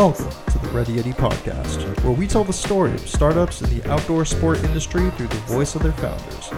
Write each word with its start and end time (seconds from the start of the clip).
Welcome 0.00 0.30
to 0.50 0.58
the 0.58 0.68
Ready 0.68 0.94
Yeti 0.94 1.14
podcast, 1.14 2.02
where 2.02 2.14
we 2.14 2.26
tell 2.26 2.42
the 2.42 2.54
story 2.54 2.90
of 2.94 3.06
startups 3.06 3.60
in 3.60 3.68
the 3.78 3.86
outdoor 3.90 4.24
sport 4.24 4.64
industry 4.64 5.10
through 5.10 5.26
the 5.26 5.36
voice 5.40 5.74
of 5.74 5.82
their 5.82 5.92
founders. 5.92 6.48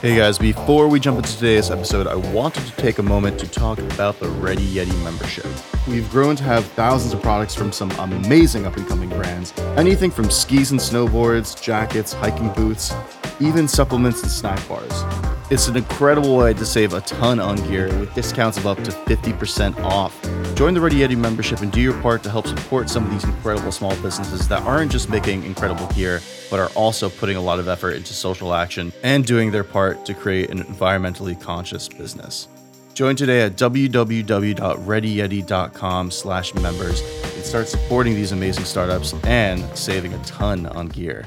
Hey 0.00 0.16
guys, 0.16 0.38
before 0.38 0.86
we 0.86 1.00
jump 1.00 1.18
into 1.18 1.34
today's 1.34 1.72
episode, 1.72 2.06
I 2.06 2.14
wanted 2.14 2.66
to 2.66 2.72
take 2.76 2.98
a 2.98 3.02
moment 3.02 3.40
to 3.40 3.48
talk 3.48 3.80
about 3.80 4.20
the 4.20 4.28
Ready 4.28 4.64
Yeti 4.64 4.96
membership. 5.02 5.46
We've 5.88 6.08
grown 6.08 6.36
to 6.36 6.44
have 6.44 6.64
thousands 6.64 7.12
of 7.12 7.20
products 7.20 7.56
from 7.56 7.72
some 7.72 7.90
amazing 7.98 8.64
up 8.64 8.76
and 8.76 8.86
coming 8.86 9.08
brands. 9.08 9.52
Anything 9.76 10.12
from 10.12 10.30
skis 10.30 10.70
and 10.70 10.78
snowboards, 10.78 11.60
jackets, 11.60 12.12
hiking 12.12 12.52
boots, 12.52 12.94
even 13.40 13.66
supplements 13.66 14.22
and 14.22 14.30
snack 14.30 14.68
bars. 14.68 15.25
It's 15.48 15.68
an 15.68 15.76
incredible 15.76 16.36
way 16.36 16.54
to 16.54 16.66
save 16.66 16.92
a 16.92 17.00
ton 17.02 17.38
on 17.38 17.54
gear 17.68 17.86
with 18.00 18.12
discounts 18.16 18.58
of 18.58 18.66
up 18.66 18.82
to 18.82 18.90
50% 18.90 19.78
off. 19.78 20.20
Join 20.56 20.74
the 20.74 20.80
Ready 20.80 20.96
Yeti 20.96 21.16
membership 21.16 21.60
and 21.60 21.70
do 21.70 21.80
your 21.80 21.94
part 22.02 22.24
to 22.24 22.30
help 22.30 22.48
support 22.48 22.90
some 22.90 23.04
of 23.04 23.12
these 23.12 23.22
incredible 23.22 23.70
small 23.70 23.94
businesses 24.02 24.48
that 24.48 24.62
aren't 24.62 24.90
just 24.90 25.08
making 25.08 25.44
incredible 25.44 25.86
gear, 25.94 26.20
but 26.50 26.58
are 26.58 26.70
also 26.70 27.08
putting 27.08 27.36
a 27.36 27.40
lot 27.40 27.60
of 27.60 27.68
effort 27.68 27.92
into 27.92 28.12
social 28.12 28.54
action 28.54 28.92
and 29.04 29.24
doing 29.24 29.52
their 29.52 29.62
part 29.62 30.04
to 30.06 30.14
create 30.14 30.50
an 30.50 30.64
environmentally 30.64 31.40
conscious 31.40 31.88
business. 31.88 32.48
Join 32.94 33.14
today 33.14 33.42
at 33.42 33.52
www.readyyeti.com 33.52 36.10
slash 36.10 36.54
members 36.54 37.00
and 37.22 37.44
start 37.44 37.68
supporting 37.68 38.14
these 38.14 38.32
amazing 38.32 38.64
startups 38.64 39.14
and 39.22 39.62
saving 39.78 40.12
a 40.12 40.18
ton 40.24 40.66
on 40.66 40.88
gear. 40.88 41.24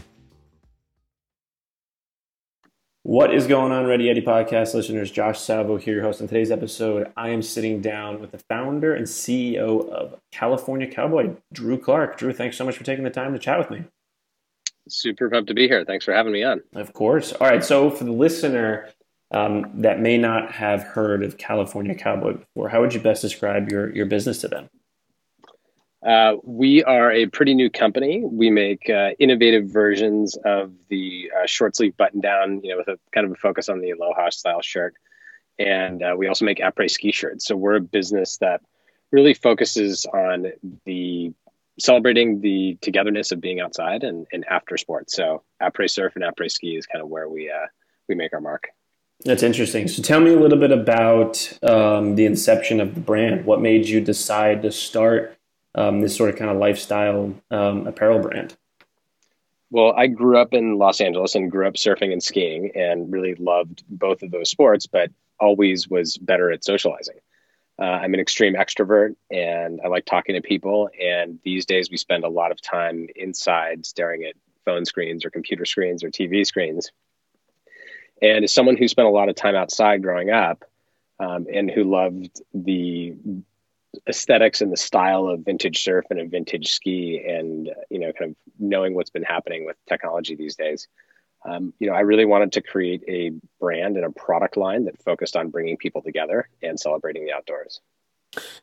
What 3.09 3.33
is 3.33 3.47
going 3.47 3.71
on, 3.71 3.87
Ready 3.87 4.03
Yeti 4.03 4.23
podcast 4.23 4.75
listeners? 4.75 5.09
Josh 5.09 5.39
Salvo 5.39 5.77
here, 5.77 5.95
your 5.95 6.03
host. 6.03 6.21
On 6.21 6.27
today's 6.27 6.51
episode, 6.51 7.11
I 7.17 7.29
am 7.29 7.41
sitting 7.41 7.81
down 7.81 8.21
with 8.21 8.29
the 8.29 8.37
founder 8.37 8.93
and 8.93 9.07
CEO 9.07 9.89
of 9.89 10.19
California 10.31 10.85
Cowboy, 10.85 11.31
Drew 11.51 11.79
Clark. 11.79 12.19
Drew, 12.19 12.31
thanks 12.31 12.55
so 12.55 12.65
much 12.65 12.77
for 12.77 12.83
taking 12.83 13.03
the 13.03 13.09
time 13.09 13.33
to 13.33 13.39
chat 13.39 13.57
with 13.57 13.71
me. 13.71 13.85
Super 14.87 15.27
pumped 15.27 15.47
to 15.47 15.55
be 15.55 15.67
here. 15.67 15.83
Thanks 15.85 16.05
for 16.05 16.13
having 16.13 16.33
me 16.33 16.43
on. 16.43 16.61
Of 16.75 16.93
course. 16.93 17.33
All 17.33 17.47
right. 17.47 17.63
So, 17.63 17.89
for 17.89 18.03
the 18.03 18.11
listener 18.11 18.89
um, 19.31 19.71
that 19.81 19.99
may 19.99 20.19
not 20.19 20.51
have 20.51 20.83
heard 20.83 21.23
of 21.23 21.39
California 21.39 21.95
Cowboy 21.95 22.33
before, 22.33 22.69
how 22.69 22.81
would 22.81 22.93
you 22.93 22.99
best 22.99 23.23
describe 23.23 23.71
your, 23.71 23.91
your 23.91 24.05
business 24.05 24.39
to 24.41 24.47
them? 24.47 24.69
Uh, 26.05 26.35
we 26.43 26.83
are 26.83 27.11
a 27.11 27.25
pretty 27.27 27.53
new 27.53 27.69
company. 27.69 28.23
We 28.23 28.49
make 28.49 28.89
uh, 28.89 29.11
innovative 29.19 29.69
versions 29.69 30.37
of 30.45 30.71
the 30.89 31.29
uh, 31.35 31.45
short 31.45 31.75
sleeve 31.75 31.97
button 31.97 32.21
down, 32.21 32.61
you 32.63 32.71
know, 32.71 32.77
with 32.77 32.87
a 32.87 32.99
kind 33.13 33.25
of 33.25 33.33
a 33.33 33.35
focus 33.35 33.67
on 33.67 33.81
the 33.81 33.91
aloha 33.91 34.29
style 34.29 34.61
shirt. 34.61 34.95
And 35.57 36.01
uh, 36.01 36.15
we 36.17 36.27
also 36.27 36.45
make 36.45 36.59
après 36.59 36.89
ski 36.89 37.11
shirts. 37.11 37.45
So 37.45 37.57
we're 37.57 37.75
a 37.75 37.81
business 37.81 38.37
that 38.37 38.61
really 39.11 39.33
focuses 39.33 40.05
on 40.05 40.53
the 40.85 41.33
celebrating 41.79 42.41
the 42.41 42.77
togetherness 42.81 43.31
of 43.31 43.41
being 43.41 43.59
outside 43.59 44.03
and, 44.03 44.25
and 44.31 44.45
after 44.49 44.77
sports. 44.77 45.15
So 45.15 45.43
après 45.61 45.89
surf 45.89 46.15
and 46.15 46.23
après 46.23 46.49
ski 46.49 46.77
is 46.77 46.85
kind 46.85 47.01
of 47.01 47.09
where 47.09 47.27
we 47.27 47.49
uh, 47.49 47.67
we 48.07 48.15
make 48.15 48.33
our 48.33 48.41
mark. 48.41 48.69
That's 49.25 49.43
interesting. 49.43 49.89
So 49.89 50.01
tell 50.01 50.21
me 50.21 50.33
a 50.33 50.39
little 50.39 50.57
bit 50.57 50.71
about 50.71 51.59
um, 51.61 52.15
the 52.15 52.25
inception 52.25 52.79
of 52.79 52.95
the 52.95 53.01
brand. 53.01 53.45
What 53.45 53.59
made 53.59 53.85
you 53.87 53.99
decide 53.99 54.61
to 54.61 54.71
start 54.71 55.37
um, 55.75 56.01
this 56.01 56.15
sort 56.15 56.29
of 56.29 56.35
kind 56.35 56.51
of 56.51 56.57
lifestyle 56.57 57.33
um, 57.51 57.87
apparel 57.87 58.19
brand? 58.19 58.55
Well, 59.71 59.93
I 59.95 60.07
grew 60.07 60.37
up 60.37 60.53
in 60.53 60.77
Los 60.77 60.99
Angeles 60.99 61.35
and 61.35 61.51
grew 61.51 61.67
up 61.67 61.75
surfing 61.75 62.11
and 62.11 62.23
skiing 62.23 62.71
and 62.75 63.11
really 63.11 63.35
loved 63.35 63.83
both 63.87 64.23
of 64.23 64.31
those 64.31 64.49
sports, 64.49 64.87
but 64.87 65.11
always 65.39 65.87
was 65.87 66.17
better 66.17 66.51
at 66.51 66.63
socializing. 66.63 67.17
Uh, 67.79 67.85
I'm 67.85 68.13
an 68.13 68.19
extreme 68.19 68.55
extrovert 68.55 69.15
and 69.31 69.79
I 69.83 69.87
like 69.87 70.05
talking 70.05 70.35
to 70.35 70.41
people. 70.41 70.89
And 70.99 71.39
these 71.43 71.65
days 71.65 71.89
we 71.89 71.97
spend 71.97 72.23
a 72.23 72.29
lot 72.29 72.51
of 72.51 72.61
time 72.61 73.07
inside 73.15 73.85
staring 73.85 74.25
at 74.25 74.33
phone 74.65 74.85
screens 74.85 75.23
or 75.23 75.29
computer 75.29 75.65
screens 75.65 76.03
or 76.03 76.09
TV 76.09 76.45
screens. 76.45 76.91
And 78.21 78.43
as 78.43 78.53
someone 78.53 78.75
who 78.75 78.87
spent 78.87 79.07
a 79.07 79.11
lot 79.11 79.29
of 79.29 79.35
time 79.35 79.55
outside 79.55 80.03
growing 80.03 80.29
up 80.29 80.65
um, 81.19 81.47
and 81.53 81.71
who 81.71 81.85
loved 81.85 82.41
the 82.53 83.13
aesthetics 84.07 84.61
and 84.61 84.71
the 84.71 84.77
style 84.77 85.27
of 85.27 85.41
vintage 85.41 85.81
surf 85.83 86.05
and 86.09 86.19
a 86.19 86.25
vintage 86.25 86.71
ski 86.71 87.23
and 87.27 87.69
you 87.89 87.99
know 87.99 88.11
kind 88.13 88.31
of 88.31 88.37
knowing 88.59 88.93
what's 88.93 89.09
been 89.09 89.23
happening 89.23 89.65
with 89.65 89.77
technology 89.87 90.35
these 90.35 90.55
days. 90.55 90.87
Um, 91.45 91.73
you 91.79 91.87
know 91.87 91.93
i 91.93 92.01
really 92.01 92.25
wanted 92.25 92.51
to 92.53 92.61
create 92.61 93.01
a 93.07 93.31
brand 93.61 93.95
and 93.95 94.05
a 94.05 94.11
product 94.11 94.57
line 94.57 94.83
that 94.85 95.01
focused 95.01 95.37
on 95.37 95.49
bringing 95.49 95.77
people 95.77 96.01
together 96.01 96.49
and 96.61 96.77
celebrating 96.77 97.25
the 97.25 97.31
outdoors. 97.31 97.79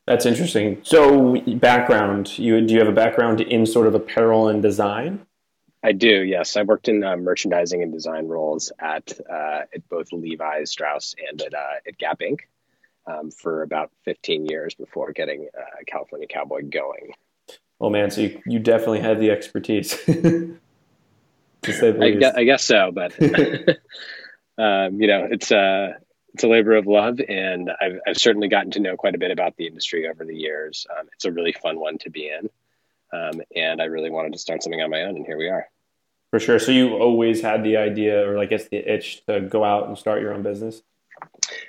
That's 0.06 0.26
interesting. 0.26 0.80
So 0.82 1.40
background 1.56 2.38
you 2.38 2.60
do 2.60 2.74
you 2.74 2.80
have 2.80 2.88
a 2.88 2.92
background 2.92 3.40
in 3.40 3.66
sort 3.66 3.86
of 3.86 3.94
apparel 3.94 4.48
and 4.48 4.62
design? 4.62 5.26
I 5.82 5.92
do, 5.92 6.08
yes. 6.08 6.56
I 6.56 6.62
worked 6.62 6.88
in 6.88 7.04
uh, 7.04 7.16
merchandising 7.16 7.80
and 7.80 7.92
design 7.92 8.26
roles 8.26 8.72
at 8.80 9.12
uh, 9.30 9.62
at 9.74 9.88
both 9.88 10.12
Levi's, 10.12 10.70
Strauss, 10.70 11.14
and 11.30 11.40
at 11.40 11.54
uh, 11.54 11.74
at 11.86 11.96
Gap 11.96 12.20
Inc 12.20 12.40
um, 13.06 13.30
for 13.30 13.62
about 13.62 13.90
15 14.04 14.46
years 14.46 14.74
before 14.74 15.12
getting 15.12 15.48
uh, 15.56 15.62
California 15.86 16.26
Cowboy 16.26 16.62
going. 16.62 17.12
Oh 17.80 17.90
man, 17.90 18.10
so 18.10 18.22
you, 18.22 18.42
you 18.46 18.58
definitely 18.58 19.00
have 19.00 19.20
the 19.20 19.30
expertise. 19.30 19.96
I 20.08 20.10
guess, 22.10 22.34
I, 22.36 22.44
guess, 22.44 22.64
so, 22.64 22.90
but 22.92 23.12
um, 24.58 25.00
you 25.00 25.08
know, 25.08 25.26
it's 25.30 25.50
a 25.50 25.58
uh, 25.58 25.92
it's 26.32 26.44
a 26.44 26.48
labor 26.48 26.76
of 26.76 26.86
love, 26.86 27.18
and 27.26 27.70
I've, 27.80 27.98
I've 28.06 28.18
certainly 28.18 28.48
gotten 28.48 28.70
to 28.72 28.80
know 28.80 28.94
quite 28.94 29.14
a 29.14 29.18
bit 29.18 29.30
about 29.30 29.56
the 29.56 29.66
industry 29.66 30.06
over 30.06 30.22
the 30.22 30.36
years. 30.36 30.86
Um, 30.90 31.06
it's 31.14 31.24
a 31.24 31.32
really 31.32 31.52
fun 31.52 31.80
one 31.80 31.96
to 31.98 32.10
be 32.10 32.28
in, 32.28 32.50
um, 33.10 33.40
and 33.54 33.80
I 33.80 33.86
really 33.86 34.10
wanted 34.10 34.34
to 34.34 34.38
start 34.38 34.62
something 34.62 34.82
on 34.82 34.90
my 34.90 35.04
own, 35.04 35.16
and 35.16 35.24
here 35.24 35.38
we 35.38 35.48
are. 35.48 35.66
For 36.30 36.38
sure. 36.38 36.58
So 36.58 36.72
you 36.72 36.96
always 36.96 37.40
had 37.40 37.64
the 37.64 37.78
idea, 37.78 38.28
or 38.28 38.38
I 38.38 38.44
guess 38.44 38.68
the 38.68 38.76
itch, 38.76 39.24
to 39.26 39.40
go 39.40 39.64
out 39.64 39.88
and 39.88 39.96
start 39.96 40.20
your 40.20 40.34
own 40.34 40.42
business. 40.42 40.82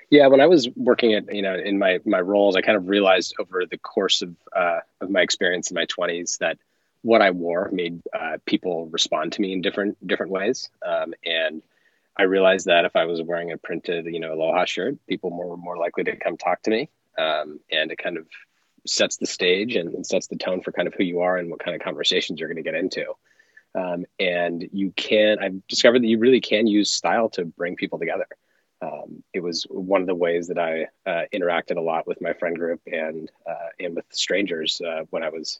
Yeah, 0.10 0.28
when 0.28 0.42
I 0.42 0.48
was 0.48 0.70
working 0.76 1.14
at 1.14 1.34
you 1.34 1.42
know 1.42 1.56
in 1.56 1.78
my 1.78 2.00
my 2.06 2.22
roles, 2.22 2.56
I 2.56 2.62
kind 2.62 2.78
of 2.78 2.88
realized 2.88 3.36
over 3.40 3.66
the 3.66 3.78
course 3.78 4.22
of 4.22 4.36
uh, 4.56 4.80
of 5.02 5.10
my 5.10 5.22
experience 5.22 5.70
in 5.70 5.76
my 5.76 5.86
twenties 5.86 6.38
that 6.40 6.58
what 7.02 7.22
I 7.22 7.32
wore 7.32 7.70
made 7.72 8.02
uh, 8.18 8.38
people 8.46 8.88
respond 8.88 9.34
to 9.34 9.42
me 9.42 9.54
in 9.54 9.62
different 9.62 10.06
different 10.06 10.32
ways, 10.32 10.70
um, 10.86 11.14
and 11.26 11.62
I 12.18 12.24
realized 12.24 12.66
that 12.66 12.86
if 12.86 12.96
I 12.96 13.06
was 13.06 13.22
wearing 13.22 13.52
a 13.52 13.58
printed 13.58 14.06
you 14.06 14.20
know 14.20 14.34
aloha 14.34 14.66
shirt, 14.66 14.98
people 15.08 15.32
were 15.32 15.58
more 15.58 15.78
likely 15.78 16.04
to 16.06 16.16
come 16.16 16.38
talk 16.38 16.62
to 16.64 16.72
me, 16.72 16.90
um, 17.18 17.60
and 17.72 17.92
it 17.92 17.98
kind 17.98 18.18
of 18.18 18.28
sets 18.86 19.18
the 19.18 19.28
stage 19.28 19.76
and, 19.76 19.94
and, 19.94 20.06
sets 20.06 20.28
the 20.28 20.38
tone 20.38 20.62
for 20.62 20.72
kind 20.72 20.88
of 20.88 20.94
who 20.94 21.04
you 21.04 21.20
are 21.20 21.36
and 21.36 21.50
what 21.50 21.60
kind 21.60 21.76
of 21.76 21.82
conversations 21.82 22.40
you're 22.40 22.48
going 22.48 22.64
to 22.64 22.64
get 22.64 22.74
into. 22.74 23.06
Um, 23.76 24.06
and 24.18 24.66
you 24.72 24.92
can, 24.96 25.40
I've 25.40 25.68
discovered 25.68 26.04
that 26.04 26.08
you 26.08 26.20
really 26.20 26.40
can 26.40 26.68
use 26.68 26.90
style 26.90 27.28
to 27.32 27.44
bring 27.44 27.76
people 27.76 28.00
together 28.00 28.28
um, 28.82 29.24
it 29.34 29.42
was 29.42 29.66
one 29.70 30.02
of 30.02 30.08
the 30.08 30.16
ways 30.16 30.48
that 30.48 30.60
I 30.60 30.88
uh, 31.10 31.24
interacted 31.34 31.78
a 31.78 31.82
lot 31.82 32.08
with 32.08 32.22
my 32.22 32.34
friend 32.34 32.56
group 32.56 32.82
and 32.86 33.30
uh, 33.50 33.70
and 33.80 33.96
with 33.96 34.06
strangers 34.12 34.82
uh, 34.82 35.04
when 35.10 35.24
I 35.24 35.30
was, 35.30 35.60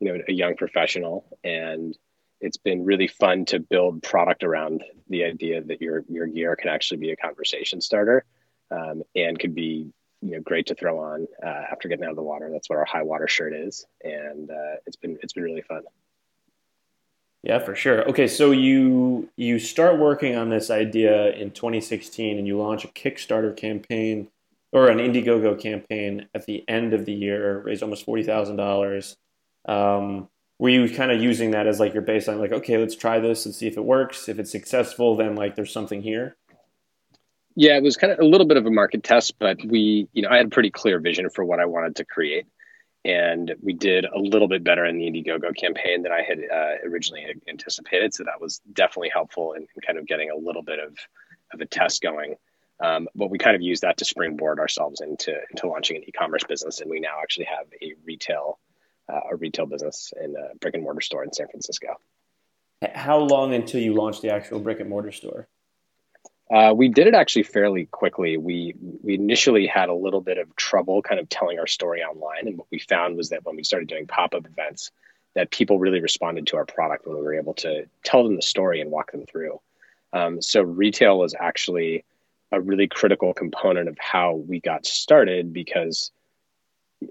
you 0.00 0.12
know, 0.12 0.22
a 0.26 0.32
young 0.32 0.56
professional. 0.56 1.26
And 1.42 1.96
it's 2.40 2.56
been 2.56 2.84
really 2.84 3.06
fun 3.06 3.44
to 3.46 3.60
build 3.60 4.02
product 4.02 4.44
around 4.44 4.82
the 5.08 5.24
idea 5.24 5.62
that 5.62 5.82
your 5.82 6.04
your 6.08 6.26
gear 6.26 6.56
can 6.56 6.70
actually 6.70 6.98
be 6.98 7.10
a 7.10 7.16
conversation 7.16 7.80
starter, 7.80 8.24
um, 8.70 9.02
and 9.14 9.38
could 9.38 9.54
be 9.54 9.92
you 10.22 10.30
know 10.32 10.40
great 10.40 10.66
to 10.66 10.74
throw 10.74 10.98
on 10.98 11.26
uh, 11.44 11.64
after 11.70 11.88
getting 11.88 12.04
out 12.04 12.10
of 12.10 12.16
the 12.16 12.22
water. 12.22 12.48
That's 12.50 12.70
what 12.70 12.78
our 12.78 12.86
high 12.86 13.02
water 13.02 13.28
shirt 13.28 13.52
is, 13.54 13.86
and 14.02 14.50
uh, 14.50 14.76
it's 14.86 14.96
been 14.96 15.18
it's 15.22 15.34
been 15.34 15.44
really 15.44 15.62
fun. 15.62 15.82
Yeah, 17.44 17.58
for 17.58 17.74
sure. 17.74 18.08
Okay, 18.08 18.26
so 18.26 18.52
you 18.52 19.28
you 19.36 19.58
start 19.58 19.98
working 19.98 20.34
on 20.34 20.48
this 20.48 20.70
idea 20.70 21.30
in 21.32 21.50
2016, 21.50 22.38
and 22.38 22.46
you 22.46 22.58
launch 22.58 22.86
a 22.86 22.88
Kickstarter 22.88 23.54
campaign 23.54 24.28
or 24.72 24.88
an 24.88 24.96
Indiegogo 24.96 25.60
campaign 25.60 26.26
at 26.34 26.46
the 26.46 26.64
end 26.66 26.94
of 26.94 27.04
the 27.04 27.12
year, 27.12 27.60
raise 27.60 27.82
almost 27.82 28.06
forty 28.06 28.22
thousand 28.22 28.58
um, 28.58 28.66
dollars. 28.66 29.16
Were 30.58 30.70
you 30.70 30.88
kind 30.88 31.10
of 31.10 31.20
using 31.20 31.50
that 31.50 31.66
as 31.66 31.78
like 31.80 31.92
your 31.92 32.02
baseline, 32.02 32.38
like, 32.38 32.52
okay, 32.52 32.78
let's 32.78 32.96
try 32.96 33.18
this 33.18 33.44
and 33.44 33.54
see 33.54 33.66
if 33.66 33.76
it 33.76 33.84
works. 33.84 34.26
If 34.28 34.38
it's 34.38 34.50
successful, 34.50 35.14
then 35.14 35.36
like 35.36 35.54
there's 35.54 35.72
something 35.72 36.00
here. 36.00 36.36
Yeah, 37.56 37.76
it 37.76 37.82
was 37.82 37.98
kind 37.98 38.10
of 38.10 38.20
a 38.20 38.24
little 38.24 38.46
bit 38.46 38.56
of 38.56 38.64
a 38.64 38.70
market 38.70 39.02
test, 39.04 39.34
but 39.38 39.58
we, 39.62 40.08
you 40.14 40.22
know, 40.22 40.30
I 40.30 40.38
had 40.38 40.46
a 40.46 40.50
pretty 40.50 40.70
clear 40.70 40.98
vision 40.98 41.28
for 41.28 41.44
what 41.44 41.60
I 41.60 41.66
wanted 41.66 41.96
to 41.96 42.06
create 42.06 42.46
and 43.04 43.54
we 43.62 43.74
did 43.74 44.06
a 44.06 44.18
little 44.18 44.48
bit 44.48 44.64
better 44.64 44.84
in 44.84 44.96
the 44.96 45.04
Indiegogo 45.04 45.54
campaign 45.54 46.02
than 46.02 46.12
I 46.12 46.22
had 46.22 46.38
uh, 46.38 46.88
originally 46.88 47.26
anticipated. 47.48 48.14
So 48.14 48.24
that 48.24 48.40
was 48.40 48.60
definitely 48.72 49.10
helpful 49.12 49.52
in, 49.52 49.62
in, 49.62 49.82
kind 49.86 49.98
of 49.98 50.06
getting 50.06 50.30
a 50.30 50.36
little 50.36 50.62
bit 50.62 50.78
of, 50.78 50.96
of 51.52 51.60
a 51.60 51.66
test 51.66 52.00
going. 52.00 52.36
Um, 52.80 53.08
but 53.14 53.30
we 53.30 53.38
kind 53.38 53.54
of 53.54 53.62
used 53.62 53.82
that 53.82 53.98
to 53.98 54.04
springboard 54.04 54.58
ourselves 54.58 55.00
into 55.00 55.32
into 55.50 55.68
launching 55.68 55.96
an 55.96 56.02
e-commerce 56.08 56.42
business, 56.44 56.80
and 56.80 56.90
we 56.90 56.98
now 56.98 57.20
actually 57.22 57.46
have 57.46 57.66
a 57.80 57.94
retail 58.04 58.58
uh, 59.08 59.20
a 59.30 59.36
retail 59.36 59.66
business 59.66 60.12
in 60.20 60.34
a 60.34 60.56
brick 60.56 60.74
and 60.74 60.82
mortar 60.82 61.00
store 61.00 61.22
in 61.22 61.32
San 61.32 61.46
Francisco. 61.48 61.94
How 62.94 63.18
long 63.18 63.54
until 63.54 63.80
you 63.80 63.94
launch 63.94 64.20
the 64.20 64.30
actual 64.30 64.58
brick 64.58 64.80
and 64.80 64.90
mortar 64.90 65.12
store? 65.12 65.46
Uh, 66.50 66.74
we 66.76 66.88
did 66.88 67.06
it 67.06 67.14
actually 67.14 67.42
fairly 67.42 67.86
quickly. 67.86 68.36
We 68.36 68.74
we 69.02 69.14
initially 69.14 69.66
had 69.66 69.88
a 69.88 69.94
little 69.94 70.20
bit 70.20 70.38
of 70.38 70.54
trouble 70.56 71.00
kind 71.02 71.18
of 71.18 71.28
telling 71.28 71.58
our 71.58 71.66
story 71.66 72.02
online, 72.02 72.46
and 72.46 72.58
what 72.58 72.66
we 72.70 72.78
found 72.78 73.16
was 73.16 73.30
that 73.30 73.44
when 73.44 73.56
we 73.56 73.64
started 73.64 73.88
doing 73.88 74.06
pop 74.06 74.34
up 74.34 74.46
events, 74.46 74.90
that 75.34 75.50
people 75.50 75.78
really 75.78 76.00
responded 76.00 76.46
to 76.48 76.56
our 76.56 76.66
product 76.66 77.06
when 77.06 77.16
we 77.16 77.22
were 77.22 77.34
able 77.34 77.54
to 77.54 77.86
tell 78.02 78.24
them 78.24 78.36
the 78.36 78.42
story 78.42 78.80
and 78.80 78.90
walk 78.90 79.12
them 79.12 79.24
through. 79.26 79.60
Um, 80.12 80.42
so 80.42 80.62
retail 80.62 81.18
was 81.18 81.34
actually 81.38 82.04
a 82.52 82.60
really 82.60 82.88
critical 82.88 83.32
component 83.34 83.88
of 83.88 83.98
how 83.98 84.34
we 84.34 84.60
got 84.60 84.86
started 84.86 85.52
because 85.52 86.12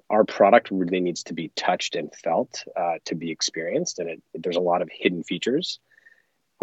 our 0.09 0.24
product 0.24 0.69
really 0.71 1.01
needs 1.01 1.24
to 1.24 1.33
be 1.33 1.50
touched 1.56 1.95
and 1.95 2.13
felt 2.15 2.63
uh, 2.77 2.95
to 3.06 3.15
be 3.15 3.31
experienced, 3.31 3.97
and 3.97 4.09
it, 4.09 4.24
there's 4.36 4.57
a 4.57 4.62
lot 4.62 4.83
of 4.83 4.89
hidden 4.91 5.24
features 5.24 5.79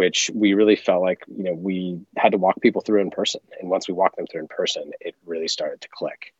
which 0.00 0.30
we 0.34 0.54
really 0.54 0.76
felt 0.76 1.02
like 1.02 1.22
you 1.28 1.44
know 1.44 1.52
we 1.52 2.00
had 2.16 2.32
to 2.32 2.38
walk 2.38 2.58
people 2.62 2.80
through 2.80 3.02
in 3.02 3.10
person. 3.10 3.42
And 3.60 3.68
once 3.68 3.86
we 3.86 3.92
walked 3.92 4.16
them 4.16 4.26
through 4.26 4.40
in 4.40 4.48
person 4.48 4.92
it 4.98 5.14
really 5.26 5.46
started 5.46 5.82
to 5.82 5.88
click. 5.90 6.32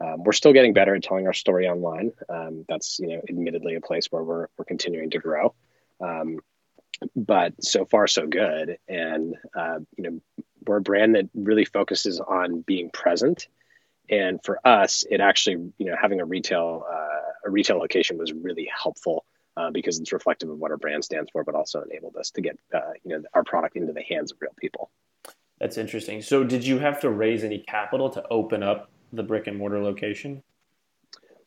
Um, 0.00 0.22
we're 0.22 0.38
still 0.40 0.52
getting 0.52 0.72
better 0.72 0.94
at 0.94 1.02
telling 1.02 1.26
our 1.26 1.32
story 1.32 1.66
online. 1.66 2.12
Um, 2.28 2.64
that's 2.68 3.00
you 3.00 3.08
know 3.08 3.20
admittedly 3.28 3.74
a 3.74 3.80
place 3.80 4.06
where 4.12 4.22
we're, 4.22 4.46
we're 4.56 4.64
continuing 4.66 5.10
to 5.10 5.18
grow. 5.18 5.52
Um, 6.00 6.38
but 7.16 7.54
so 7.64 7.84
far 7.86 8.06
so 8.06 8.28
good. 8.28 8.78
And 8.86 9.34
uh, 9.52 9.80
you 9.96 10.04
know 10.04 10.20
we're 10.64 10.76
a 10.76 10.80
brand 10.80 11.16
that 11.16 11.28
really 11.34 11.64
focuses 11.64 12.20
on 12.20 12.60
being 12.60 12.88
present. 12.88 13.48
And 14.08 14.38
for 14.44 14.60
us 14.64 15.04
it 15.10 15.20
actually 15.20 15.72
you 15.76 15.86
know 15.86 15.96
having 16.00 16.20
a 16.20 16.24
retail 16.24 16.86
uh, 16.88 17.48
a 17.48 17.50
retail 17.50 17.78
location 17.78 18.16
was 18.16 18.32
really 18.32 18.70
helpful 18.72 19.24
uh, 19.58 19.70
because 19.70 19.98
it's 19.98 20.12
reflective 20.12 20.48
of 20.48 20.58
what 20.58 20.70
our 20.70 20.76
brand 20.76 21.04
stands 21.04 21.30
for, 21.32 21.42
but 21.42 21.54
also 21.54 21.82
enabled 21.82 22.16
us 22.16 22.30
to 22.30 22.40
get 22.40 22.58
uh, 22.72 22.92
you 23.04 23.16
know 23.16 23.22
our 23.34 23.42
product 23.42 23.76
into 23.76 23.92
the 23.92 24.02
hands 24.02 24.30
of 24.30 24.38
real 24.40 24.52
people. 24.56 24.90
That's 25.58 25.76
interesting. 25.76 26.22
So, 26.22 26.44
did 26.44 26.64
you 26.64 26.78
have 26.78 27.00
to 27.00 27.10
raise 27.10 27.42
any 27.42 27.58
capital 27.58 28.08
to 28.10 28.24
open 28.30 28.62
up 28.62 28.90
the 29.12 29.24
brick 29.24 29.48
and 29.48 29.58
mortar 29.58 29.82
location? 29.82 30.42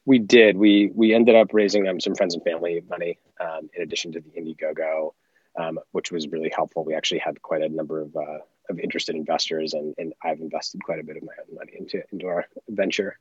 We 0.05 0.19
did. 0.19 0.57
We 0.57 0.91
we 0.93 1.13
ended 1.13 1.35
up 1.35 1.53
raising 1.53 1.87
um, 1.87 1.99
some 1.99 2.15
friends 2.15 2.33
and 2.33 2.43
family 2.43 2.83
money 2.89 3.17
um, 3.39 3.69
in 3.73 3.83
addition 3.83 4.11
to 4.11 4.19
the 4.19 4.29
Indiegogo, 4.29 5.13
um, 5.57 5.79
which 5.91 6.11
was 6.11 6.27
really 6.27 6.51
helpful. 6.53 6.83
We 6.83 6.95
actually 6.95 7.19
had 7.19 7.41
quite 7.41 7.61
a 7.61 7.69
number 7.69 8.01
of 8.01 8.15
uh, 8.15 8.39
of 8.69 8.79
interested 8.79 9.15
investors, 9.15 9.73
and, 9.73 9.95
and 9.97 10.13
I've 10.21 10.39
invested 10.39 10.83
quite 10.83 10.99
a 10.99 11.03
bit 11.03 11.15
of 11.15 11.23
my 11.23 11.33
own 11.47 11.55
money 11.55 11.73
into 11.79 12.03
into 12.11 12.27
our 12.27 12.45
venture. 12.67 13.17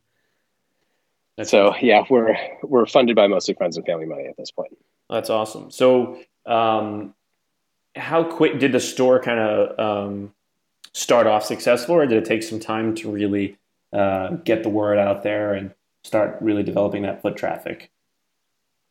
That's 1.41 1.53
so 1.53 1.75
yeah, 1.81 2.05
we're 2.11 2.37
we're 2.63 2.85
funded 2.85 3.17
by 3.17 3.27
mostly 3.27 3.55
friends 3.55 3.79
and 3.79 3.87
family 3.87 4.05
money 4.05 4.27
at 4.27 4.37
this 4.37 4.51
point. 4.51 4.77
That's 5.09 5.31
awesome. 5.31 5.71
So 5.71 6.21
um, 6.45 7.15
how 7.97 8.25
quick 8.25 8.59
did 8.59 8.73
the 8.73 8.81
store 8.81 9.23
kind 9.23 9.41
of 9.41 9.79
um, 9.79 10.35
start 10.93 11.27
off 11.27 11.47
successful, 11.47 11.95
or 11.95 12.05
did 12.05 12.19
it 12.19 12.27
take 12.27 12.43
some 12.43 12.61
time 12.61 12.95
to 12.97 13.11
really 13.11 13.57
uh, 13.91 14.33
get 14.45 14.63
the 14.63 14.69
word 14.69 14.99
out 14.99 15.23
there 15.23 15.55
and 15.55 15.73
start 16.05 16.37
really 16.43 16.63
developing 16.63 17.05
that 17.05 17.23
foot 17.23 17.39
traffic? 17.39 17.91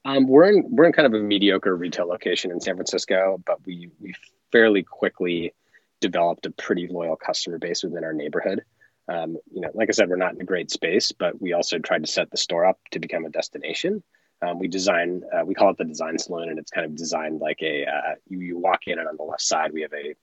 Um, 0.04 0.28
we're 0.28 0.50
in 0.50 0.66
we're 0.72 0.86
in 0.86 0.92
kind 0.92 1.06
of 1.06 1.14
a 1.14 1.24
mediocre 1.24 1.76
retail 1.76 2.08
location 2.08 2.50
in 2.50 2.60
San 2.62 2.74
Francisco, 2.74 3.40
but 3.46 3.64
we 3.68 3.92
we 4.00 4.16
fairly 4.52 4.82
quickly 4.82 5.54
developed 6.02 6.48
a 6.48 6.52
pretty 6.52 6.88
loyal 6.88 7.16
customer 7.16 7.60
base 7.60 7.84
within 7.84 8.04
our 8.04 8.14
neighborhood 8.14 8.64
um, 9.10 9.38
you 9.52 9.62
know, 9.62 9.72
like 9.74 9.90
I 9.90 9.92
said, 9.92 10.10
we're 10.10 10.18
not 10.18 10.36
in 10.36 10.42
a 10.42 10.46
great 10.46 10.70
space, 10.70 11.12
but 11.12 11.42
we 11.42 11.54
also 11.54 11.80
tried 11.80 12.06
to 12.06 12.12
set 12.12 12.30
the 12.30 12.38
store 12.38 12.66
up 12.66 12.80
to 12.92 13.00
become 13.00 13.26
a 13.26 13.30
destination. 13.30 14.04
Um, 14.42 14.60
we 14.60 14.68
design, 14.68 15.24
uh, 15.34 15.44
we 15.46 15.56
call 15.56 15.72
it 15.72 15.78
the 15.78 15.86
design 15.86 16.18
saloon, 16.18 16.50
and 16.50 16.60
it's 16.60 16.72
kind 16.72 16.86
of 16.86 16.96
designed 16.96 17.40
like 17.40 17.62
a 17.62 17.86
uh, 17.86 18.16
you, 18.28 18.40
you 18.40 18.58
walk 18.58 18.82
in, 18.88 19.00
and 19.00 19.08
on 19.08 19.18
the 19.18 19.24
left 19.24 19.42
side 19.42 19.74
we 19.74 19.82
have 19.82 19.94
a 19.94 20.16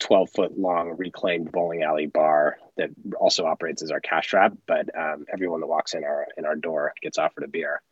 12 0.00 0.30
foot 0.30 0.58
long 0.58 0.96
reclaimed 0.96 1.52
bowling 1.52 1.82
alley 1.82 2.06
bar 2.06 2.56
that 2.78 2.88
also 3.18 3.44
operates 3.44 3.82
as 3.82 3.90
our 3.90 4.00
cash 4.00 4.32
wrap. 4.32 4.54
But 4.66 4.88
um, 4.98 5.26
everyone 5.32 5.60
that 5.60 5.66
walks 5.66 5.94
in 5.94 6.02
our 6.02 6.26
in 6.36 6.46
our 6.46 6.56
door 6.56 6.94
gets 7.02 7.18
offered 7.18 7.44
a 7.44 7.48
beer, 7.48 7.82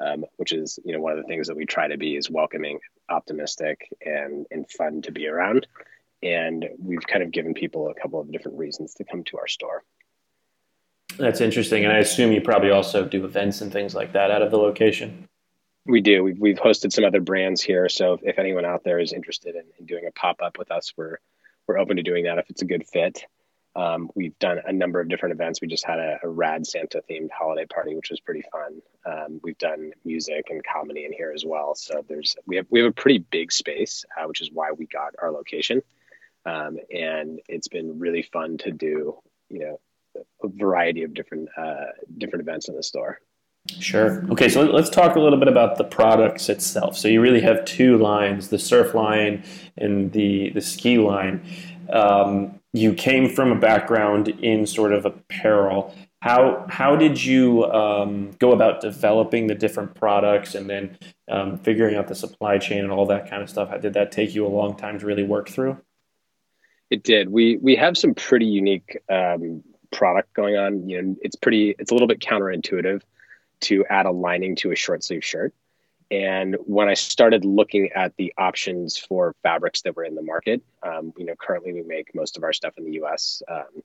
um, 0.00 0.24
which 0.36 0.52
is 0.52 0.78
you 0.84 0.92
know 0.92 1.00
one 1.00 1.12
of 1.12 1.18
the 1.18 1.28
things 1.28 1.48
that 1.48 1.56
we 1.56 1.64
try 1.64 1.88
to 1.88 1.96
be 1.96 2.14
is 2.14 2.30
welcoming, 2.30 2.78
optimistic, 3.08 3.88
and 4.04 4.46
and 4.50 4.70
fun 4.70 5.02
to 5.02 5.12
be 5.12 5.26
around. 5.26 5.66
And 6.22 6.66
we've 6.78 7.06
kind 7.06 7.22
of 7.22 7.32
given 7.32 7.54
people 7.54 7.88
a 7.88 8.00
couple 8.00 8.20
of 8.20 8.30
different 8.30 8.58
reasons 8.58 8.94
to 8.94 9.04
come 9.04 9.24
to 9.24 9.38
our 9.38 9.48
store. 9.48 9.82
That's 11.16 11.40
interesting, 11.40 11.84
and 11.84 11.92
I 11.92 11.98
assume 11.98 12.32
you 12.32 12.40
probably 12.40 12.70
also 12.70 13.04
do 13.04 13.24
events 13.24 13.60
and 13.60 13.72
things 13.72 13.94
like 13.94 14.12
that 14.12 14.30
out 14.30 14.42
of 14.42 14.50
the 14.50 14.58
location. 14.58 15.28
We 15.86 16.00
do. 16.00 16.24
We've 16.24 16.38
we've 16.38 16.58
hosted 16.58 16.92
some 16.92 17.04
other 17.04 17.20
brands 17.20 17.62
here, 17.62 17.88
so 17.88 18.18
if, 18.22 18.38
anyone 18.38 18.64
out 18.64 18.84
there 18.84 18.98
is 18.98 19.12
interested 19.12 19.54
in, 19.54 19.64
in 19.78 19.86
doing 19.86 20.06
a 20.06 20.12
pop 20.12 20.40
up 20.42 20.58
with 20.58 20.70
us, 20.70 20.92
we're 20.96 21.18
we're 21.66 21.78
open 21.78 21.96
to 21.96 22.02
doing 22.02 22.24
that 22.24 22.38
if 22.38 22.50
it's 22.50 22.62
a 22.62 22.66
good 22.66 22.86
fit. 22.86 23.24
Um, 23.76 24.10
we've 24.14 24.38
done 24.38 24.60
a 24.64 24.72
number 24.72 25.00
of 25.00 25.08
different 25.08 25.34
events. 25.34 25.60
We 25.60 25.66
just 25.66 25.84
had 25.84 25.98
a, 25.98 26.18
a 26.22 26.28
rad 26.28 26.66
Santa 26.66 27.02
themed 27.10 27.30
holiday 27.36 27.66
party, 27.66 27.96
which 27.96 28.10
was 28.10 28.20
pretty 28.20 28.44
fun. 28.52 28.80
Um, 29.04 29.40
we've 29.42 29.58
done 29.58 29.92
music 30.04 30.46
and 30.50 30.62
comedy 30.64 31.04
in 31.04 31.12
here 31.12 31.32
as 31.34 31.44
well. 31.44 31.74
So 31.74 32.04
there's 32.08 32.36
we 32.46 32.56
have 32.56 32.66
we 32.70 32.80
have 32.80 32.88
a 32.88 32.92
pretty 32.92 33.18
big 33.18 33.52
space, 33.52 34.04
uh, 34.16 34.26
which 34.26 34.40
is 34.40 34.50
why 34.52 34.72
we 34.72 34.86
got 34.86 35.14
our 35.20 35.30
location, 35.30 35.82
um, 36.46 36.78
and 36.92 37.40
it's 37.48 37.68
been 37.68 37.98
really 37.98 38.22
fun 38.22 38.58
to 38.58 38.70
do. 38.70 39.18
You 39.50 39.58
know, 39.58 39.80
a 40.42 40.48
variety 40.48 41.02
of 41.02 41.14
different 41.14 41.48
uh, 41.56 41.86
different 42.18 42.42
events 42.42 42.68
in 42.68 42.76
the 42.76 42.82
store. 42.82 43.20
Sure. 43.80 44.24
Okay, 44.30 44.50
so 44.50 44.62
let's 44.62 44.90
talk 44.90 45.16
a 45.16 45.20
little 45.20 45.38
bit 45.38 45.48
about 45.48 45.78
the 45.78 45.84
products 45.84 46.50
itself. 46.50 46.98
So 46.98 47.08
you 47.08 47.20
really 47.20 47.40
have 47.40 47.64
two 47.64 47.96
lines: 47.96 48.48
the 48.48 48.58
surf 48.58 48.94
line 48.94 49.42
and 49.76 50.12
the 50.12 50.50
the 50.50 50.60
ski 50.60 50.98
line. 50.98 51.42
Um, 51.90 52.60
you 52.72 52.92
came 52.92 53.30
from 53.30 53.52
a 53.52 53.56
background 53.56 54.28
in 54.28 54.66
sort 54.66 54.92
of 54.92 55.06
apparel. 55.06 55.94
How 56.20 56.66
how 56.68 56.96
did 56.96 57.22
you 57.22 57.64
um, 57.66 58.32
go 58.38 58.52
about 58.52 58.82
developing 58.82 59.46
the 59.46 59.54
different 59.54 59.94
products 59.94 60.54
and 60.54 60.68
then 60.68 60.98
um, 61.30 61.58
figuring 61.58 61.96
out 61.96 62.08
the 62.08 62.14
supply 62.14 62.58
chain 62.58 62.80
and 62.80 62.90
all 62.90 63.06
that 63.06 63.30
kind 63.30 63.42
of 63.42 63.48
stuff? 63.48 63.70
How 63.70 63.78
did 63.78 63.94
that 63.94 64.12
take 64.12 64.34
you 64.34 64.46
a 64.46 64.48
long 64.48 64.76
time 64.76 64.98
to 64.98 65.06
really 65.06 65.24
work 65.24 65.48
through? 65.48 65.78
It 66.90 67.02
did. 67.02 67.30
We 67.30 67.56
we 67.56 67.76
have 67.76 67.96
some 67.96 68.14
pretty 68.14 68.46
unique 68.46 68.98
um, 69.08 69.62
product 69.94 70.34
going 70.34 70.56
on, 70.56 70.88
you 70.88 71.00
know, 71.00 71.16
it's 71.22 71.36
pretty, 71.36 71.74
it's 71.78 71.90
a 71.90 71.94
little 71.94 72.08
bit 72.08 72.20
counterintuitive 72.20 73.02
to 73.60 73.84
add 73.88 74.06
a 74.06 74.10
lining 74.10 74.56
to 74.56 74.72
a 74.72 74.76
short 74.76 75.02
sleeve 75.02 75.24
shirt. 75.24 75.54
And 76.10 76.56
when 76.66 76.88
I 76.88 76.94
started 76.94 77.44
looking 77.44 77.90
at 77.94 78.14
the 78.16 78.34
options 78.36 78.98
for 78.98 79.34
fabrics 79.42 79.82
that 79.82 79.96
were 79.96 80.04
in 80.04 80.14
the 80.14 80.22
market, 80.22 80.62
um, 80.82 81.12
you 81.16 81.24
know, 81.24 81.34
currently 81.34 81.72
we 81.72 81.82
make 81.82 82.14
most 82.14 82.36
of 82.36 82.44
our 82.44 82.52
stuff 82.52 82.74
in 82.76 82.84
the 82.84 83.02
US. 83.02 83.42
Um, 83.48 83.82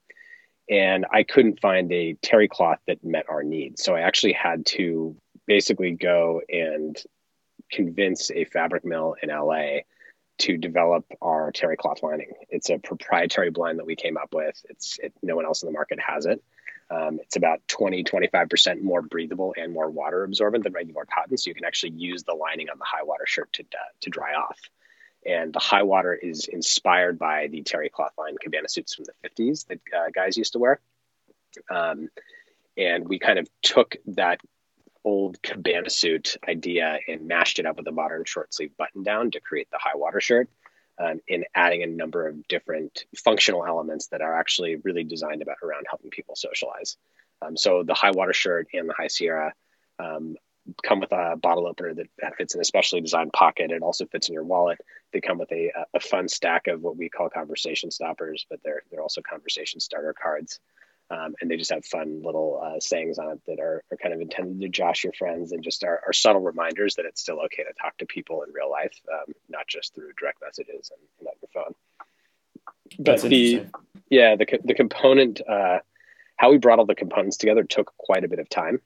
and 0.70 1.06
I 1.12 1.24
couldn't 1.24 1.62
find 1.62 1.92
a 1.92 2.14
terry 2.22 2.48
cloth 2.48 2.80
that 2.88 3.04
met 3.04 3.26
our 3.30 3.44
needs. 3.44 3.84
So 3.84 3.96
I 3.96 4.02
actually 4.02 4.34
had 4.34 4.66
to 4.68 5.16
basically 5.48 5.92
go 5.92 6.42
and 6.50 7.02
convince 7.72 8.30
a 8.32 8.46
fabric 8.46 8.86
mill 8.86 9.16
in 9.24 9.30
LA 9.30 9.80
to 10.40 10.58
develop 10.58 11.06
our 11.22 11.52
terry 11.52 11.78
cloth 11.78 12.02
lining. 12.02 12.32
It's 12.50 12.70
a 12.70 12.78
proprietary 12.78 13.52
blend 13.52 13.80
that 13.80 13.86
we 13.86 13.96
came 13.96 14.18
up 14.18 14.34
with. 14.34 14.60
It's 14.70 15.00
it, 15.02 15.14
no 15.22 15.36
one 15.36 15.46
else 15.46 15.64
in 15.64 15.68
the 15.68 15.74
market 15.74 16.00
has 16.00 16.26
it. 16.26 16.44
Um, 16.92 17.20
it's 17.22 17.36
about 17.36 17.62
20, 17.68 18.04
25% 18.04 18.82
more 18.82 19.02
breathable 19.02 19.54
and 19.56 19.72
more 19.72 19.90
water 19.90 20.24
absorbent 20.24 20.64
than 20.64 20.74
regular 20.74 21.06
cotton. 21.06 21.38
So 21.38 21.50
you 21.50 21.56
can 21.56 21.66
actually 21.66 21.92
use 21.92 22.24
the 22.24 22.34
lining 22.34 22.70
on 22.70 22.80
the 22.80 22.86
high 22.86 23.04
water 23.04 23.26
shirt 23.28 23.54
to, 23.54 23.64
uh, 23.64 23.92
to 24.02 24.10
dry 24.10 24.34
off. 24.34 24.58
And 25.26 25.54
the 25.54 25.60
high 25.60 25.84
water 25.84 26.16
is 26.16 26.48
inspired 26.48 27.20
by 27.20 27.48
the 27.48 27.62
terry 27.62 27.90
cloth 27.90 28.14
line 28.18 28.38
cabana 28.42 28.70
suits 28.70 28.96
from 28.96 29.06
the 29.06 29.30
50s 29.30 29.68
that 29.68 29.80
uh, 29.96 30.10
guys 30.14 30.38
used 30.38 30.54
to 30.54 30.60
wear. 30.60 30.80
Um, 31.70 32.10
and 32.78 33.08
we 33.08 33.20
kind 33.20 33.38
of 33.38 33.48
took 33.62 33.98
that 34.08 34.40
old 35.06 35.42
cabana 35.42 35.90
suit 35.90 36.38
idea 36.48 37.00
and 37.08 37.28
mashed 37.28 37.60
it 37.60 37.66
up 37.66 37.78
with 37.78 37.88
a 37.88 37.92
modern 37.92 38.26
short 38.26 38.54
sleeve 38.54 38.76
button 38.78 39.04
down 39.04 39.32
to 39.32 39.40
create 39.40 39.70
the 39.72 39.78
high 39.80 39.96
water 39.96 40.20
shirt 40.20 40.50
um, 41.00 41.22
in 41.28 41.46
adding 41.56 41.84
a 41.84 41.88
number 41.88 42.28
of 42.28 42.48
different 42.48 43.06
functional 43.16 43.66
elements 43.66 44.08
that 44.08 44.22
are 44.22 44.38
actually 44.38 44.76
really 44.78 45.04
designed 45.04 45.42
about 45.42 45.58
around 45.64 45.86
helping 45.90 46.12
people 46.12 46.36
socialize. 46.36 46.98
Um, 47.42 47.56
so 47.56 47.84
the 47.84 47.94
high 47.94 48.12
water 48.12 48.34
shirt 48.34 48.68
and 48.74 48.90
the 48.90 48.94
high 48.94 49.08
Sierra 49.08 49.54
um, 49.98 50.36
come 50.84 51.00
with 51.00 51.12
a 51.12 51.36
bottle 51.38 51.68
opener 51.68 51.94
that 51.94 52.36
fits 52.38 52.54
in 52.54 52.62
a 52.62 52.66
specially 52.66 53.02
designed 53.02 53.34
pocket. 53.34 53.72
It 53.72 53.82
also 53.82 54.06
fits 54.06 54.28
in 54.28 54.34
your 54.34 54.44
wallet. 54.44 54.80
They 55.14 55.22
come 55.22 55.38
with 55.38 55.52
a, 55.52 55.72
a 55.94 56.00
fun 56.00 56.28
stack 56.28 56.68
of 56.68 56.82
what 56.82 56.98
we 56.98 57.10
call 57.10 57.30
conversation 57.30 57.92
stoppers, 57.92 58.46
but 58.50 58.60
they're 58.64 58.84
they're 58.92 59.02
also 59.02 59.22
conversation 59.22 59.80
starter 59.80 60.14
cards. 60.22 60.60
Um, 61.12 61.34
and 61.42 61.50
they 61.50 61.58
just 61.58 61.72
have 61.72 61.84
fun 61.86 62.22
little 62.24 62.62
uh, 62.64 62.80
sayings 62.80 63.18
on 63.18 63.32
it 63.32 63.42
that 63.48 63.60
are, 63.60 63.84
are, 63.92 63.98
kind 63.98 64.14
of 64.14 64.22
intended 64.22 64.62
to 64.62 64.70
josh 64.70 65.04
your 65.04 65.14
friends 65.14 65.52
and 65.52 65.64
just 65.64 65.84
are, 65.84 66.02
are, 66.06 66.14
subtle 66.14 66.42
reminders 66.42 66.96
that 66.96 67.06
it's 67.06 67.20
still 67.20 67.40
okay 67.46 67.64
to 67.64 67.74
talk 67.82 67.98
to 67.98 68.06
people 68.06 68.44
in 68.44 68.54
real 68.54 68.70
life, 68.70 68.94
um, 69.12 69.34
not 69.50 69.68
just 69.68 69.96
through 69.96 70.12
direct 70.20 70.38
messages 70.40 70.92
and, 70.92 71.02
and 71.18 71.28
on 71.28 71.34
your 71.42 71.64
phone. 71.64 71.74
But 73.00 73.22
the 73.22 73.66
yeah 74.10 74.36
the 74.36 74.60
the 74.64 74.74
component 74.74 75.42
uh, 75.48 75.80
how 76.38 76.52
we 76.52 76.58
brought 76.58 76.80
all 76.80 76.86
the 76.86 76.96
components 76.96 77.38
together 77.38 77.64
took 77.64 77.94
quite 77.98 78.24
a 78.24 78.28
bit 78.28 78.40
of 78.40 78.50
time. 78.50 78.82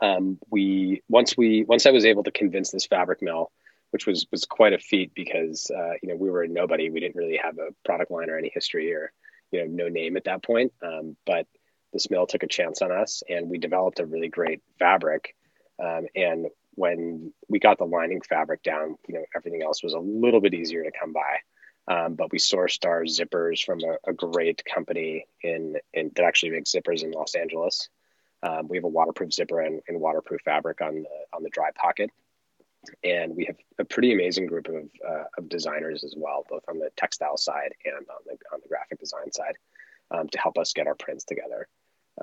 Um, 0.00 0.38
we 0.50 1.02
once 1.08 1.36
we 1.36 1.64
once 1.64 1.86
I 1.86 1.90
was 1.90 2.04
able 2.04 2.22
to 2.24 2.30
convince 2.30 2.70
this 2.70 2.86
fabric 2.86 3.22
mill, 3.22 3.50
which 3.90 4.06
was 4.06 4.26
was 4.30 4.44
quite 4.44 4.72
a 4.72 4.78
feat 4.78 5.12
because 5.14 5.70
uh, 5.74 5.94
you 6.02 6.08
know 6.08 6.16
we 6.16 6.30
were 6.30 6.42
a 6.42 6.48
nobody, 6.48 6.90
we 6.90 7.00
didn't 7.00 7.16
really 7.16 7.40
have 7.42 7.58
a 7.58 7.74
product 7.84 8.10
line 8.10 8.30
or 8.30 8.38
any 8.38 8.50
history 8.54 8.94
or 8.94 9.12
you 9.50 9.60
know 9.60 9.84
no 9.84 9.88
name 9.88 10.16
at 10.16 10.24
that 10.24 10.42
point. 10.42 10.72
Um, 10.82 11.16
but 11.26 11.46
this 11.92 12.10
mill 12.10 12.26
took 12.26 12.42
a 12.42 12.48
chance 12.48 12.82
on 12.82 12.92
us, 12.92 13.22
and 13.28 13.48
we 13.48 13.58
developed 13.58 14.00
a 14.00 14.06
really 14.06 14.28
great 14.28 14.62
fabric. 14.78 15.34
Um, 15.82 16.06
and 16.14 16.46
when 16.74 17.32
we 17.48 17.58
got 17.58 17.78
the 17.78 17.84
lining 17.84 18.20
fabric 18.20 18.62
down, 18.62 18.96
you 19.08 19.14
know 19.14 19.24
everything 19.34 19.62
else 19.62 19.82
was 19.82 19.94
a 19.94 19.98
little 19.98 20.40
bit 20.40 20.54
easier 20.54 20.84
to 20.84 20.90
come 20.98 21.12
by. 21.12 21.38
Um, 21.88 22.14
but 22.14 22.30
we 22.30 22.38
sourced 22.38 22.86
our 22.86 23.02
zippers 23.02 23.64
from 23.64 23.80
a, 23.80 24.10
a 24.10 24.12
great 24.12 24.62
company 24.64 25.26
in, 25.42 25.76
in, 25.92 26.12
that 26.14 26.24
actually 26.24 26.50
makes 26.50 26.70
zippers 26.70 27.02
in 27.02 27.10
Los 27.10 27.34
Angeles. 27.34 27.88
Um, 28.42 28.68
we 28.68 28.76
have 28.76 28.84
a 28.84 28.88
waterproof 28.88 29.32
zipper 29.32 29.60
and, 29.60 29.80
and, 29.88 30.00
waterproof 30.00 30.40
fabric 30.44 30.80
on 30.80 31.02
the 31.02 31.36
on 31.36 31.42
the 31.42 31.50
dry 31.50 31.70
pocket, 31.74 32.10
and 33.04 33.36
we 33.36 33.44
have 33.44 33.56
a 33.78 33.84
pretty 33.84 34.12
amazing 34.12 34.46
group 34.46 34.68
of, 34.68 34.88
uh, 35.06 35.24
of 35.38 35.48
designers 35.48 36.04
as 36.04 36.14
well, 36.16 36.46
both 36.48 36.64
on 36.68 36.78
the 36.78 36.90
textile 36.96 37.36
side 37.36 37.74
and 37.84 37.94
on 37.94 38.22
the 38.26 38.32
on 38.52 38.60
the 38.62 38.68
graphic 38.68 38.98
design 38.98 39.30
side, 39.32 39.56
um, 40.10 40.28
to 40.28 40.38
help 40.38 40.58
us 40.58 40.72
get 40.72 40.86
our 40.86 40.94
prints 40.94 41.24
together. 41.24 41.68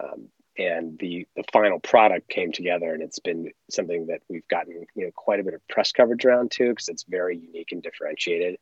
Um, 0.01 0.29
and 0.57 0.97
the 0.99 1.27
the 1.35 1.43
final 1.51 1.79
product 1.79 2.29
came 2.29 2.51
together, 2.51 2.93
and 2.93 3.03
it's 3.03 3.19
been 3.19 3.51
something 3.69 4.07
that 4.07 4.21
we've 4.27 4.47
gotten 4.47 4.85
you 4.95 5.05
know 5.05 5.11
quite 5.15 5.39
a 5.39 5.43
bit 5.43 5.53
of 5.53 5.67
press 5.67 5.91
coverage 5.91 6.25
around 6.25 6.51
too, 6.51 6.69
because 6.69 6.89
it's 6.89 7.03
very 7.03 7.37
unique 7.37 7.71
and 7.71 7.83
differentiated. 7.83 8.57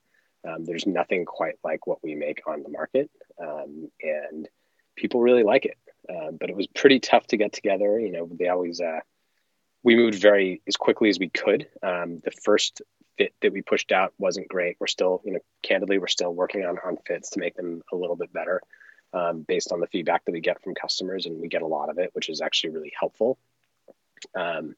Um, 0.47 0.65
there's 0.65 0.85
nothing 0.85 1.25
quite 1.25 1.55
like 1.63 1.87
what 1.87 2.03
we 2.03 2.13
make 2.13 2.41
on 2.47 2.63
the 2.63 2.69
market, 2.69 3.09
um, 3.41 3.89
and 4.01 4.47
people 4.95 5.21
really 5.21 5.43
like 5.43 5.65
it. 5.65 5.77
Uh, 6.07 6.31
but 6.31 6.49
it 6.49 6.55
was 6.55 6.67
pretty 6.67 6.99
tough 6.99 7.25
to 7.27 7.37
get 7.37 7.53
together. 7.53 7.99
You 7.99 8.11
know, 8.11 8.29
they 8.31 8.49
always 8.49 8.79
uh, 8.79 8.99
we 9.85 9.95
moved 9.95 10.19
very 10.19 10.61
as 10.67 10.75
quickly 10.75 11.09
as 11.09 11.19
we 11.19 11.29
could. 11.29 11.67
Um, 11.83 12.19
the 12.25 12.31
first 12.31 12.81
fit 13.17 13.33
that 13.41 13.53
we 13.53 13.61
pushed 13.61 13.91
out 13.91 14.13
wasn't 14.17 14.47
great. 14.47 14.77
We're 14.79 14.87
still, 14.87 15.21
you 15.23 15.33
know, 15.33 15.39
candidly, 15.61 15.99
we're 15.99 16.07
still 16.07 16.33
working 16.33 16.65
on 16.65 16.79
on 16.83 16.97
fits 17.05 17.29
to 17.31 17.39
make 17.39 17.55
them 17.55 17.83
a 17.93 17.95
little 17.95 18.15
bit 18.15 18.33
better 18.33 18.61
um, 19.13 19.43
based 19.47 19.71
on 19.71 19.79
the 19.79 19.87
feedback 19.87 20.25
that 20.25 20.31
we 20.31 20.41
get 20.41 20.61
from 20.63 20.73
customers, 20.73 21.27
and 21.27 21.39
we 21.39 21.47
get 21.47 21.61
a 21.61 21.67
lot 21.67 21.89
of 21.89 21.99
it, 21.99 22.09
which 22.13 22.29
is 22.29 22.41
actually 22.41 22.71
really 22.71 22.93
helpful. 22.99 23.37
Um, 24.33 24.75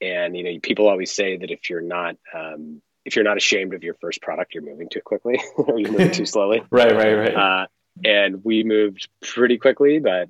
and 0.00 0.36
you 0.36 0.42
know, 0.42 0.58
people 0.60 0.88
always 0.88 1.12
say 1.12 1.36
that 1.36 1.50
if 1.52 1.70
you're 1.70 1.80
not 1.80 2.16
um, 2.34 2.82
if 3.04 3.14
you're 3.14 3.24
not 3.24 3.36
ashamed 3.36 3.72
of 3.72 3.84
your 3.84 3.94
first 3.94 4.20
product, 4.20 4.52
you're 4.52 4.64
moving 4.64 4.88
too 4.88 5.00
quickly 5.00 5.40
or 5.56 5.78
you're 5.78 5.92
moving 5.92 6.10
too 6.10 6.26
slowly. 6.26 6.60
right, 6.70 6.92
right, 6.92 7.14
right. 7.14 7.36
Uh, 7.36 7.66
and 8.04 8.44
we 8.44 8.64
moved 8.64 9.08
pretty 9.22 9.58
quickly, 9.58 10.00
but 10.00 10.28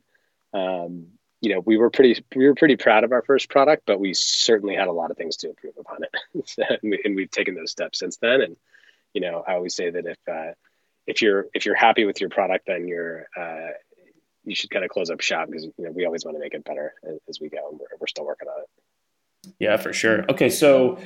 um, 0.52 1.06
you 1.40 1.54
know, 1.54 1.60
we 1.60 1.76
were 1.76 1.90
pretty 1.90 2.22
we 2.34 2.46
were 2.46 2.54
pretty 2.54 2.76
proud 2.76 3.04
of 3.04 3.12
our 3.12 3.22
first 3.22 3.48
product, 3.48 3.84
but 3.86 3.98
we 3.98 4.12
certainly 4.14 4.74
had 4.74 4.88
a 4.88 4.92
lot 4.92 5.10
of 5.10 5.16
things 5.16 5.36
to 5.38 5.48
improve 5.48 5.74
upon 5.78 6.00
it, 6.02 6.80
and, 6.82 7.16
we, 7.16 7.22
have 7.22 7.30
taken 7.30 7.54
those 7.54 7.70
steps 7.70 7.98
since 7.98 8.18
then. 8.18 8.42
And 8.42 8.56
you 9.14 9.20
know, 9.20 9.42
I 9.46 9.54
always 9.54 9.74
say 9.74 9.90
that 9.90 10.06
if 10.06 10.18
uh, 10.30 10.52
if 11.06 11.22
you're 11.22 11.46
if 11.54 11.64
you're 11.64 11.74
happy 11.74 12.04
with 12.04 12.20
your 12.20 12.30
product, 12.30 12.66
then 12.66 12.86
you're 12.86 13.26
uh, 13.36 13.70
you 14.44 14.54
should 14.54 14.70
kind 14.70 14.84
of 14.84 14.90
close 14.90 15.10
up 15.10 15.20
shop 15.20 15.48
because 15.48 15.64
you 15.64 15.84
know 15.84 15.90
we 15.90 16.04
always 16.04 16.24
want 16.24 16.36
to 16.36 16.40
make 16.40 16.54
it 16.54 16.64
better 16.64 16.94
as, 17.04 17.18
as 17.28 17.40
we 17.40 17.48
go, 17.48 17.70
and 17.70 17.78
we're, 17.78 17.86
we're 18.00 18.06
still 18.06 18.26
working 18.26 18.48
on 18.48 18.62
it. 18.62 18.68
Yeah, 19.58 19.76
for 19.76 19.92
sure. 19.92 20.24
Okay, 20.30 20.50
so 20.50 20.98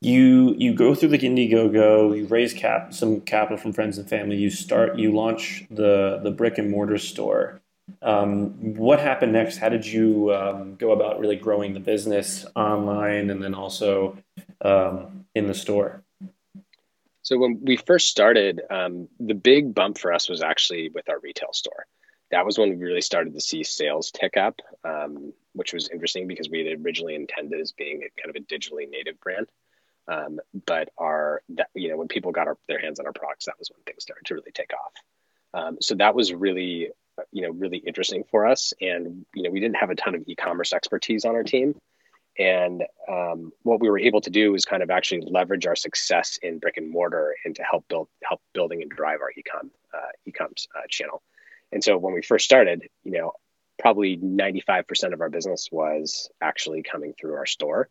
you 0.00 0.54
you 0.58 0.74
go 0.74 0.94
through 0.94 1.10
the 1.10 1.18
Indiegogo, 1.18 2.16
you 2.16 2.26
raise 2.26 2.52
cap 2.52 2.92
some 2.92 3.20
capital 3.20 3.56
from 3.56 3.72
friends 3.72 3.98
and 3.98 4.08
family, 4.08 4.36
you 4.36 4.50
start 4.50 4.98
you 4.98 5.12
launch 5.12 5.64
the 5.70 6.20
the 6.22 6.30
brick 6.30 6.58
and 6.58 6.70
mortar 6.70 6.98
store. 6.98 7.61
Um, 8.00 8.76
what 8.76 9.00
happened 9.00 9.32
next? 9.32 9.58
How 9.58 9.68
did 9.68 9.86
you 9.86 10.32
um, 10.34 10.76
go 10.76 10.92
about 10.92 11.20
really 11.20 11.36
growing 11.36 11.74
the 11.74 11.80
business 11.80 12.46
online 12.54 13.30
and 13.30 13.42
then 13.42 13.54
also 13.54 14.16
um, 14.64 15.26
in 15.34 15.46
the 15.46 15.54
store? 15.54 16.02
So 17.22 17.38
when 17.38 17.60
we 17.62 17.76
first 17.76 18.08
started, 18.08 18.60
um, 18.70 19.08
the 19.20 19.34
big 19.34 19.74
bump 19.74 19.98
for 19.98 20.12
us 20.12 20.28
was 20.28 20.42
actually 20.42 20.88
with 20.88 21.08
our 21.08 21.20
retail 21.20 21.52
store. 21.52 21.86
That 22.30 22.46
was 22.46 22.58
when 22.58 22.70
we 22.70 22.76
really 22.76 23.00
started 23.02 23.34
to 23.34 23.40
see 23.40 23.62
sales 23.62 24.10
tick 24.10 24.36
up, 24.36 24.60
um, 24.84 25.32
which 25.52 25.72
was 25.72 25.88
interesting 25.88 26.26
because 26.26 26.48
we 26.48 26.66
had 26.66 26.84
originally 26.84 27.14
intended 27.14 27.60
as 27.60 27.72
being 27.72 28.00
kind 28.00 28.34
of 28.34 28.36
a 28.36 28.44
digitally 28.44 28.88
native 28.90 29.20
brand. 29.20 29.48
Um, 30.08 30.40
but 30.66 30.88
our, 30.98 31.42
that, 31.50 31.68
you 31.74 31.90
know, 31.90 31.96
when 31.96 32.08
people 32.08 32.32
got 32.32 32.48
our, 32.48 32.58
their 32.68 32.80
hands 32.80 32.98
on 32.98 33.06
our 33.06 33.12
products, 33.12 33.46
that 33.46 33.58
was 33.58 33.70
when 33.70 33.82
things 33.84 34.02
started 34.02 34.24
to 34.26 34.34
really 34.34 34.50
take 34.52 34.70
off. 34.72 34.92
Um, 35.54 35.76
so 35.80 35.94
that 35.96 36.14
was 36.14 36.32
really 36.32 36.88
you 37.30 37.42
know 37.42 37.50
really 37.50 37.78
interesting 37.78 38.24
for 38.30 38.46
us. 38.46 38.72
And 38.80 39.24
you 39.34 39.42
know 39.42 39.50
we 39.50 39.60
didn't 39.60 39.76
have 39.76 39.90
a 39.90 39.94
ton 39.94 40.14
of 40.14 40.22
e-commerce 40.26 40.72
expertise 40.72 41.24
on 41.24 41.34
our 41.34 41.42
team. 41.42 41.74
And 42.38 42.84
um, 43.10 43.52
what 43.62 43.80
we 43.80 43.90
were 43.90 43.98
able 43.98 44.22
to 44.22 44.30
do 44.30 44.54
is 44.54 44.64
kind 44.64 44.82
of 44.82 44.90
actually 44.90 45.20
leverage 45.26 45.66
our 45.66 45.76
success 45.76 46.38
in 46.42 46.58
brick 46.58 46.78
and 46.78 46.90
mortar 46.90 47.34
and 47.44 47.54
to 47.56 47.62
help 47.62 47.86
build 47.88 48.08
help 48.22 48.40
building 48.54 48.82
and 48.82 48.90
drive 48.90 49.20
our 49.20 49.30
ecom 49.30 49.70
uh, 49.94 50.12
ecom 50.28 50.52
uh, 50.74 50.86
channel. 50.88 51.22
And 51.72 51.82
so 51.82 51.96
when 51.98 52.14
we 52.14 52.22
first 52.22 52.44
started 52.44 52.88
you 53.04 53.12
know 53.12 53.32
probably 53.78 54.16
95% 54.16 55.12
of 55.12 55.20
our 55.20 55.28
business 55.28 55.68
was 55.72 56.30
actually 56.40 56.82
coming 56.82 57.14
through 57.18 57.34
our 57.34 57.46
store. 57.46 57.88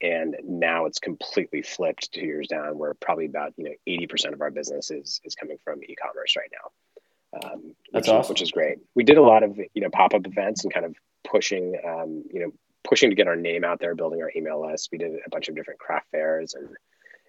And 0.00 0.36
now 0.44 0.86
it's 0.86 0.98
completely 0.98 1.62
flipped 1.62 2.12
two 2.12 2.24
years 2.24 2.48
down 2.48 2.78
where 2.78 2.94
probably 2.94 3.26
about 3.26 3.54
you 3.56 3.64
know 3.64 3.74
80% 3.86 4.32
of 4.32 4.40
our 4.40 4.50
business 4.50 4.90
is 4.90 5.20
is 5.24 5.34
coming 5.34 5.58
from 5.64 5.82
e-commerce 5.82 6.36
right 6.36 6.50
now 6.52 6.70
um, 7.32 7.74
That's 7.92 8.08
which, 8.08 8.14
awesome. 8.14 8.32
which 8.32 8.42
is 8.42 8.50
great. 8.50 8.78
We 8.94 9.04
did 9.04 9.18
a 9.18 9.22
lot 9.22 9.42
of 9.42 9.56
you 9.56 9.82
know 9.82 9.90
pop 9.90 10.14
up 10.14 10.26
events 10.26 10.64
and 10.64 10.72
kind 10.72 10.86
of 10.86 10.94
pushing 11.24 11.76
um, 11.86 12.24
you 12.32 12.40
know 12.40 12.52
pushing 12.84 13.10
to 13.10 13.16
get 13.16 13.28
our 13.28 13.36
name 13.36 13.64
out 13.64 13.80
there, 13.80 13.94
building 13.94 14.20
our 14.22 14.30
email 14.34 14.66
list. 14.66 14.90
We 14.92 14.98
did 14.98 15.12
a 15.24 15.30
bunch 15.30 15.48
of 15.48 15.54
different 15.54 15.80
craft 15.80 16.10
fairs 16.10 16.54
and 16.54 16.68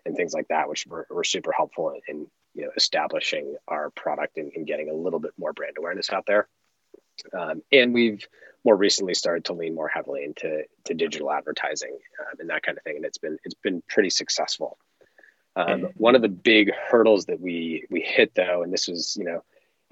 and 0.06 0.16
things 0.16 0.34
like 0.34 0.48
that, 0.50 0.68
which 0.68 0.86
were, 0.88 1.08
were 1.10 1.24
super 1.24 1.52
helpful 1.52 1.90
in, 1.90 2.02
in 2.08 2.28
you 2.54 2.66
know 2.66 2.72
establishing 2.76 3.56
our 3.68 3.90
product 3.92 4.38
and, 4.38 4.52
and, 4.56 4.68
getting 4.68 4.90
a 4.90 4.94
little 4.94 5.20
bit 5.20 5.32
more 5.40 5.54
brand 5.54 5.76
awareness 5.78 6.12
out 6.12 6.26
there. 6.28 6.48
Um, 7.38 7.62
and 7.72 7.94
we've 7.94 8.28
more 8.66 8.76
recently 8.76 9.14
started 9.14 9.46
to 9.46 9.54
lean 9.54 9.76
more 9.76 9.88
heavily 9.88 10.24
into 10.24 10.64
to 10.86 10.94
digital 10.94 11.32
advertising 11.32 11.98
um, 12.20 12.40
and 12.40 12.50
that 12.50 12.64
kind 12.64 12.78
of 12.78 12.84
thing, 12.84 12.98
and 12.98 13.06
it's 13.06 13.18
been 13.18 13.38
it's 13.44 13.56
been 13.56 13.82
pretty 13.88 14.10
successful. 14.10 14.78
Um, 15.56 15.90
one 15.98 16.16
of 16.16 16.24
the 16.24 16.30
big 16.30 16.72
hurdles 16.74 17.26
that 17.26 17.40
we 17.40 17.86
we 17.90 18.02
hit 18.02 18.34
though, 18.36 18.64
and 18.64 18.74
this 18.74 18.88
was 18.88 19.16
you 19.18 19.26
know 19.26 19.44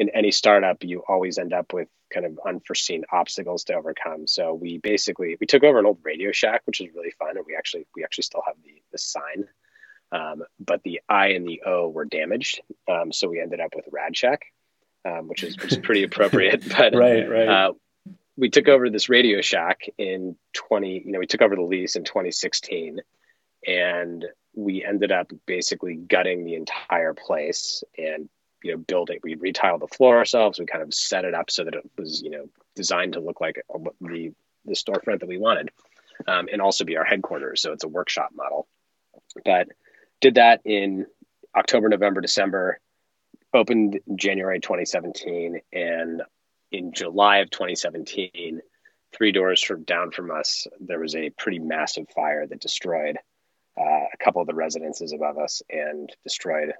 in 0.01 0.09
any 0.09 0.31
startup, 0.31 0.83
you 0.83 1.03
always 1.07 1.37
end 1.37 1.53
up 1.53 1.73
with 1.73 1.87
kind 2.11 2.25
of 2.25 2.39
unforeseen 2.43 3.03
obstacles 3.11 3.65
to 3.65 3.75
overcome. 3.75 4.25
So 4.25 4.51
we 4.51 4.79
basically 4.79 5.37
we 5.39 5.45
took 5.45 5.63
over 5.63 5.77
an 5.77 5.85
old 5.85 5.99
Radio 6.01 6.31
Shack, 6.31 6.63
which 6.65 6.81
is 6.81 6.87
really 6.95 7.11
fun, 7.11 7.37
and 7.37 7.45
we 7.45 7.55
actually 7.55 7.85
we 7.95 8.03
actually 8.03 8.23
still 8.23 8.41
have 8.47 8.55
the 8.65 8.81
the 8.91 8.97
sign, 8.97 9.47
um, 10.11 10.43
but 10.59 10.81
the 10.81 11.01
I 11.07 11.27
and 11.27 11.47
the 11.47 11.61
O 11.67 11.87
were 11.87 12.05
damaged. 12.05 12.61
Um, 12.89 13.13
so 13.13 13.29
we 13.29 13.39
ended 13.39 13.59
up 13.59 13.75
with 13.75 13.85
Rad 13.91 14.17
Shack, 14.17 14.41
um, 15.05 15.27
which 15.27 15.43
is 15.43 15.55
which 15.57 15.71
is 15.71 15.77
pretty 15.77 16.01
appropriate. 16.01 16.63
But 16.67 16.95
right, 16.95 17.29
right. 17.29 17.47
Uh, 17.47 17.73
we 18.35 18.49
took 18.49 18.67
over 18.67 18.89
this 18.89 19.07
Radio 19.07 19.41
Shack 19.41 19.81
in 19.99 20.35
twenty. 20.51 21.03
You 21.05 21.11
know, 21.11 21.19
we 21.19 21.27
took 21.27 21.43
over 21.43 21.55
the 21.55 21.61
lease 21.61 21.95
in 21.95 22.05
2016, 22.05 23.01
and 23.67 24.25
we 24.55 24.83
ended 24.83 25.11
up 25.11 25.31
basically 25.45 25.93
gutting 25.93 26.43
the 26.43 26.55
entire 26.55 27.13
place 27.13 27.83
and 27.99 28.29
you 28.63 28.71
know 28.71 28.77
build 28.77 29.09
it. 29.09 29.19
We 29.23 29.35
retile 29.35 29.77
the 29.77 29.87
floor 29.87 30.17
ourselves. 30.17 30.59
We 30.59 30.65
kind 30.65 30.83
of 30.83 30.93
set 30.93 31.25
it 31.25 31.33
up 31.33 31.51
so 31.51 31.63
that 31.63 31.75
it 31.75 31.89
was 31.97 32.21
you 32.21 32.31
know 32.31 32.49
designed 32.75 33.13
to 33.13 33.19
look 33.19 33.41
like 33.41 33.61
the 34.01 34.33
the 34.65 34.73
storefront 34.73 35.19
that 35.21 35.27
we 35.27 35.37
wanted 35.37 35.69
um, 36.27 36.47
and 36.51 36.61
also 36.61 36.85
be 36.85 36.97
our 36.97 37.03
headquarters. 37.03 37.61
So 37.61 37.73
it's 37.73 37.83
a 37.83 37.87
workshop 37.87 38.29
model. 38.35 38.67
But 39.43 39.69
did 40.21 40.35
that 40.35 40.61
in 40.63 41.05
october 41.55 41.89
november 41.89 42.21
december 42.21 42.79
opened 43.53 43.99
january 44.15 44.59
2017 44.61 45.59
and 45.73 46.21
in 46.71 46.93
july 46.93 47.39
of 47.39 47.49
2017 47.49 48.61
three 49.13 49.31
doors 49.33 49.61
from 49.61 49.83
down 49.83 50.11
from 50.11 50.31
us 50.31 50.67
there 50.79 50.99
was 50.99 51.15
a 51.15 51.31
pretty 51.31 51.59
massive 51.59 52.07
fire 52.15 52.47
that 52.47 52.61
destroyed 52.61 53.17
uh, 53.77 54.05
a 54.13 54.17
couple 54.23 54.41
of 54.41 54.47
the 54.47 54.53
residences 54.53 55.11
above 55.11 55.37
us 55.37 55.61
and 55.69 56.15
destroyed 56.23 56.73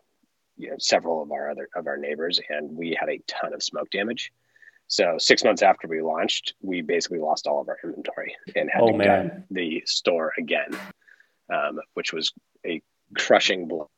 you 0.62 0.70
know 0.70 0.76
several 0.80 1.22
of 1.24 1.32
our 1.32 1.50
other 1.50 1.68
of 1.76 1.88
our 1.88 1.98
neighbors, 1.98 2.40
and 2.50 2.78
we 2.78 2.96
had 2.98 3.10
a 3.10 3.20
ton 3.28 3.54
of 3.54 3.64
smoke 3.64 3.90
damage. 3.90 4.32
So 4.88 5.18
six 5.18 5.44
months 5.44 5.62
after 5.62 5.88
we 5.88 6.02
launched, 6.02 6.54
we 6.62 6.82
basically 6.82 7.20
lost 7.20 7.48
all 7.48 7.62
of 7.62 7.70
our 7.70 7.78
inventory 7.84 8.36
and 8.56 8.70
had 8.70 8.84
oh, 8.84 8.92
to 8.92 8.98
man. 8.98 9.28
gut 9.28 9.44
the 9.50 9.84
store 9.86 10.34
again, 10.38 10.78
um, 11.52 11.80
which 11.94 12.14
was 12.14 12.34
a 12.66 12.82
crushing 13.18 13.68
blow. 13.68 13.90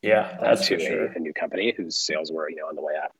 Yeah, 0.00 0.38
that's 0.40 0.68
to 0.68 0.78
sure. 0.78 1.06
a, 1.06 1.16
a, 1.16 1.18
new 1.18 1.32
company 1.34 1.74
whose 1.76 1.96
sales 1.96 2.32
were 2.32 2.48
you 2.48 2.56
know 2.56 2.68
on 2.68 2.76
the 2.76 2.82
way 2.82 2.94
up, 2.96 3.14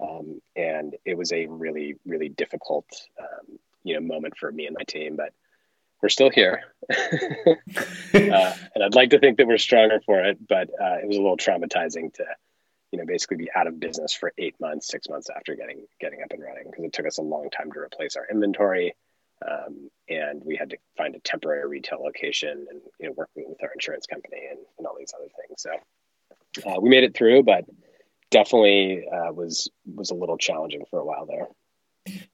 um, 0.00 0.40
and 0.56 0.96
it 1.04 1.18
was 1.18 1.32
a 1.32 1.46
really 1.46 1.96
really 2.06 2.30
difficult 2.30 2.86
um, 3.18 3.58
you 3.84 3.94
know 3.94 4.00
moment 4.00 4.38
for 4.38 4.50
me 4.50 4.66
and 4.66 4.76
my 4.78 4.84
team, 4.84 5.16
but 5.16 5.34
we're 6.02 6.08
still 6.08 6.30
here. 6.30 6.62
uh, 6.90 7.54
and 8.14 8.84
I'd 8.84 8.94
like 8.94 9.10
to 9.10 9.18
think 9.18 9.38
that 9.38 9.46
we're 9.46 9.58
stronger 9.58 10.00
for 10.04 10.20
it, 10.20 10.38
but 10.46 10.70
uh, 10.70 10.98
it 11.02 11.06
was 11.06 11.16
a 11.16 11.20
little 11.20 11.36
traumatizing 11.36 12.12
to, 12.14 12.24
you 12.90 12.98
know, 12.98 13.04
basically 13.06 13.36
be 13.36 13.50
out 13.54 13.66
of 13.66 13.78
business 13.78 14.12
for 14.14 14.32
eight 14.38 14.54
months, 14.60 14.88
six 14.88 15.08
months 15.08 15.28
after 15.34 15.54
getting 15.54 15.86
getting 16.00 16.22
up 16.22 16.32
and 16.32 16.42
running 16.42 16.64
because 16.70 16.84
it 16.84 16.92
took 16.92 17.06
us 17.06 17.18
a 17.18 17.22
long 17.22 17.50
time 17.50 17.70
to 17.72 17.78
replace 17.78 18.16
our 18.16 18.26
inventory, 18.30 18.94
um, 19.48 19.90
and 20.08 20.42
we 20.44 20.56
had 20.56 20.70
to 20.70 20.76
find 20.96 21.14
a 21.14 21.20
temporary 21.20 21.68
retail 21.68 22.02
location 22.02 22.66
and 22.70 22.80
you 22.98 23.06
know 23.06 23.14
working 23.16 23.44
with 23.48 23.62
our 23.62 23.70
insurance 23.72 24.06
company 24.06 24.42
and, 24.50 24.58
and 24.78 24.86
all 24.86 24.96
these 24.98 25.14
other 25.16 25.28
things. 25.46 25.62
So 25.62 26.70
uh, 26.70 26.80
we 26.80 26.88
made 26.88 27.04
it 27.04 27.14
through, 27.14 27.44
but 27.44 27.64
definitely 28.30 29.04
uh, 29.06 29.32
was 29.32 29.70
was 29.94 30.10
a 30.10 30.14
little 30.14 30.38
challenging 30.38 30.84
for 30.90 30.98
a 30.98 31.04
while 31.04 31.26
there. 31.26 31.46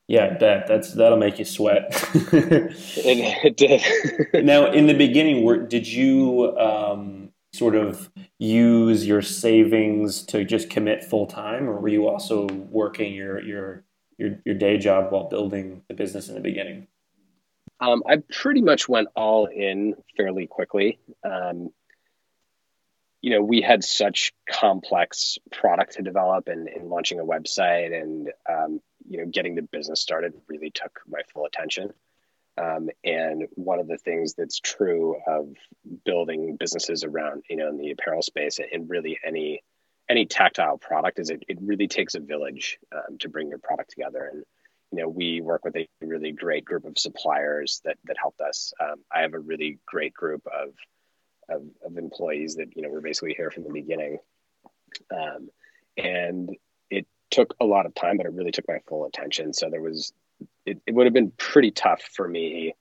Yeah, 0.09 0.39
that 0.39 0.67
that's 0.69 0.93
that'll 0.93 1.19
make 1.19 1.39
you 1.39 1.45
sweat. 1.45 1.87
it, 2.33 3.45
it, 3.45 3.57
did. 3.57 4.45
now, 4.45 4.71
in 4.71 4.87
the 4.87 4.95
beginning, 4.95 5.43
were, 5.43 5.57
did 5.57 5.89
you 5.89 6.57
um, 6.59 7.31
sort 7.53 7.75
of 7.75 8.09
use 8.39 9.07
your 9.07 9.23
savings 9.23 10.23
to 10.27 10.45
just 10.45 10.71
commit 10.71 11.03
full 11.03 11.27
time, 11.27 11.69
or 11.69 11.81
were 11.81 11.89
you 11.89 12.07
also 12.09 12.47
working 12.47 13.15
your 13.15 13.43
your 13.43 13.85
your 14.17 14.39
your 14.45 14.55
day 14.55 14.79
job 14.79 15.13
while 15.13 15.29
building 15.29 15.83
the 15.89 15.95
business 15.95 16.29
in 16.29 16.35
the 16.35 16.41
beginning? 16.41 16.87
Um, 17.81 18.03
I 18.09 18.23
pretty 18.33 18.63
much 18.63 18.89
went 18.89 19.09
all 19.17 19.47
in 19.47 19.95
fairly 20.17 20.47
quickly. 20.47 20.99
Um, 21.25 21.71
you 23.21 23.31
know, 23.31 23.43
we 23.43 23.61
had 23.61 23.83
such 23.83 24.33
complex 24.49 25.37
product 25.51 25.95
to 25.95 26.03
develop 26.03 26.49
and, 26.49 26.69
and 26.69 26.89
launching 26.89 27.19
a 27.19 27.25
website 27.25 27.93
and, 27.93 28.31
um, 28.49 28.81
you 29.09 29.19
know, 29.19 29.27
getting 29.27 29.55
the 29.55 29.63
business 29.63 30.01
started 30.01 30.35
really 30.49 30.71
took 30.71 31.01
my 31.07 31.21
full 31.33 31.47
attention. 31.47 31.93
Um, 32.59 32.89
and 33.05 33.47
one 33.55 33.81
of 33.81 33.87
the 33.87 33.99
things 33.99 34.35
that's 34.35 34.59
true 34.61 35.17
of 35.27 35.55
building 36.05 36.57
businesses 36.57 37.05
around, 37.05 37.45
you 37.51 37.57
know, 37.57 37.69
in 37.69 37.77
the 37.77 37.91
apparel 37.91 38.23
space 38.23 38.59
and 38.59 38.89
really 38.89 39.19
any 39.25 39.63
any 40.09 40.25
tactile 40.25 40.79
product 40.79 41.19
is 41.19 41.31
it, 41.31 41.43
it 41.49 41.59
really 41.61 41.89
takes 41.89 42.15
a 42.15 42.21
village 42.21 42.79
um, 42.93 43.19
to 43.19 43.29
bring 43.29 43.49
your 43.49 43.59
product 43.59 43.91
together. 43.91 44.31
And 44.33 44.45
you 44.93 45.03
know, 45.03 45.09
we 45.09 45.41
work 45.41 45.65
with 45.65 45.77
a 45.77 45.89
really 46.01 46.33
great 46.33 46.65
group 46.65 46.85
of 46.85 46.97
suppliers 46.97 47.81
that 47.85 47.99
that 48.05 48.17
helped 48.19 48.41
us. 48.41 48.73
Um, 48.81 49.03
I 49.15 49.23
have 49.23 49.35
a 49.35 49.39
really 49.39 49.79
great 49.85 50.15
group 50.15 50.47
of, 50.47 50.71
of, 51.49 51.63
of 51.85 51.99
employees 51.99 52.57
that 52.57 52.75
you 52.77 52.83
know 52.83 52.89
were 52.89 53.01
basically 53.01 53.35
here 53.35 53.51
from 53.51 53.65
the 53.65 53.73
beginning, 53.73 54.19
um, 55.11 55.51
and 55.97 56.57
took 57.31 57.55
a 57.61 57.65
lot 57.65 57.87
of 57.87 57.95
time, 57.95 58.17
but 58.17 58.27
it 58.27 58.33
really 58.33 58.53
took 58.53 58.69
my 58.69 58.81
full 58.89 59.07
attention. 59.07 59.53
So 59.53 59.71
there 59.71 59.81
was, 59.81 60.13
it, 60.65 60.81
it 60.87 60.95
would 60.95 61.07
have 61.07 61.15
been 61.15 61.33
pretty 61.37 61.71
tough 61.71 62.03
for 62.03 62.29
me 62.29 62.75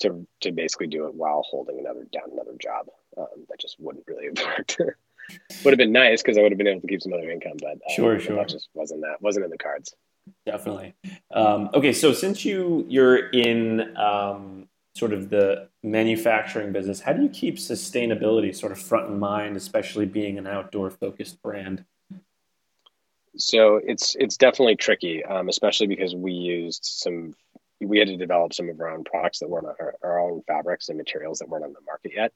to 0.00 0.26
to 0.42 0.52
basically 0.52 0.86
do 0.86 1.06
it 1.06 1.14
while 1.14 1.42
holding 1.42 1.78
another 1.78 2.06
down 2.12 2.30
another 2.32 2.56
job. 2.60 2.86
Um, 3.16 3.46
that 3.48 3.58
just 3.58 3.76
wouldn't 3.78 4.04
really 4.06 4.26
have 4.26 4.46
worked. 4.58 4.78
would 5.64 5.72
have 5.72 5.78
been 5.78 5.92
nice 5.92 6.22
because 6.22 6.38
I 6.38 6.42
would 6.42 6.52
have 6.52 6.58
been 6.58 6.66
able 6.66 6.82
to 6.82 6.86
keep 6.86 7.02
some 7.02 7.12
other 7.12 7.30
income, 7.30 7.56
but 7.60 7.76
uh, 7.76 7.92
sure, 7.94 8.20
sure, 8.20 8.36
that 8.36 8.48
just 8.48 8.68
wasn't 8.74 9.02
that 9.02 9.20
wasn't 9.20 9.44
in 9.44 9.50
the 9.50 9.58
cards. 9.58 9.94
Definitely. 10.44 10.94
Um, 11.32 11.70
okay, 11.72 11.92
so 11.92 12.12
since 12.12 12.44
you 12.44 12.84
you're 12.88 13.28
in 13.30 13.96
um, 13.96 14.68
sort 14.94 15.12
of 15.12 15.30
the 15.30 15.68
manufacturing 15.82 16.72
business, 16.72 17.00
how 17.00 17.12
do 17.12 17.22
you 17.22 17.28
keep 17.28 17.56
sustainability 17.56 18.54
sort 18.54 18.72
of 18.72 18.78
front 18.78 19.08
in 19.08 19.18
mind, 19.18 19.56
especially 19.56 20.06
being 20.06 20.38
an 20.38 20.46
outdoor 20.46 20.90
focused 20.90 21.40
brand? 21.42 21.84
So 23.38 23.80
it's 23.82 24.16
it's 24.18 24.36
definitely 24.36 24.76
tricky, 24.76 25.24
um, 25.24 25.48
especially 25.48 25.86
because 25.86 26.14
we 26.14 26.32
used 26.32 26.84
some 26.84 27.34
we 27.80 27.98
had 27.98 28.08
to 28.08 28.16
develop 28.16 28.54
some 28.54 28.70
of 28.70 28.80
our 28.80 28.90
own 28.90 29.04
products 29.04 29.40
that 29.40 29.50
weren't 29.50 29.66
our, 29.66 29.94
our 30.02 30.18
own 30.18 30.42
fabrics 30.46 30.88
and 30.88 30.96
materials 30.96 31.38
that 31.38 31.48
weren't 31.48 31.64
on 31.64 31.74
the 31.74 31.80
market 31.86 32.12
yet. 32.14 32.32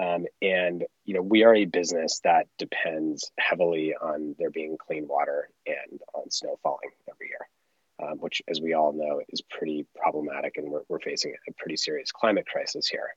Um, 0.00 0.26
and 0.42 0.84
you 1.04 1.14
know, 1.14 1.22
we 1.22 1.42
are 1.44 1.54
a 1.54 1.64
business 1.64 2.20
that 2.22 2.46
depends 2.58 3.30
heavily 3.38 3.94
on 3.94 4.36
there 4.38 4.50
being 4.50 4.76
clean 4.76 5.08
water 5.08 5.48
and 5.66 6.00
on 6.14 6.30
snow 6.30 6.58
falling 6.62 6.90
every 7.10 7.28
year, 7.28 8.08
um, 8.10 8.18
which, 8.18 8.42
as 8.46 8.60
we 8.60 8.74
all 8.74 8.92
know, 8.92 9.22
is 9.30 9.42
pretty 9.42 9.86
problematic, 9.96 10.58
and 10.58 10.70
we're, 10.70 10.82
we're 10.88 11.00
facing 11.00 11.34
a 11.48 11.52
pretty 11.54 11.76
serious 11.76 12.12
climate 12.12 12.46
crisis 12.46 12.86
here. 12.86 13.08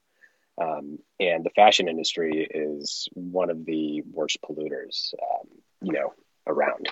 Um, 0.60 1.00
and 1.20 1.44
the 1.46 1.52
fashion 1.52 1.88
industry 1.88 2.48
is 2.50 3.08
one 3.14 3.50
of 3.50 3.66
the 3.66 4.02
worst 4.12 4.40
polluters, 4.42 5.14
um, 5.22 5.48
you 5.82 5.94
know, 5.94 6.14
around, 6.48 6.90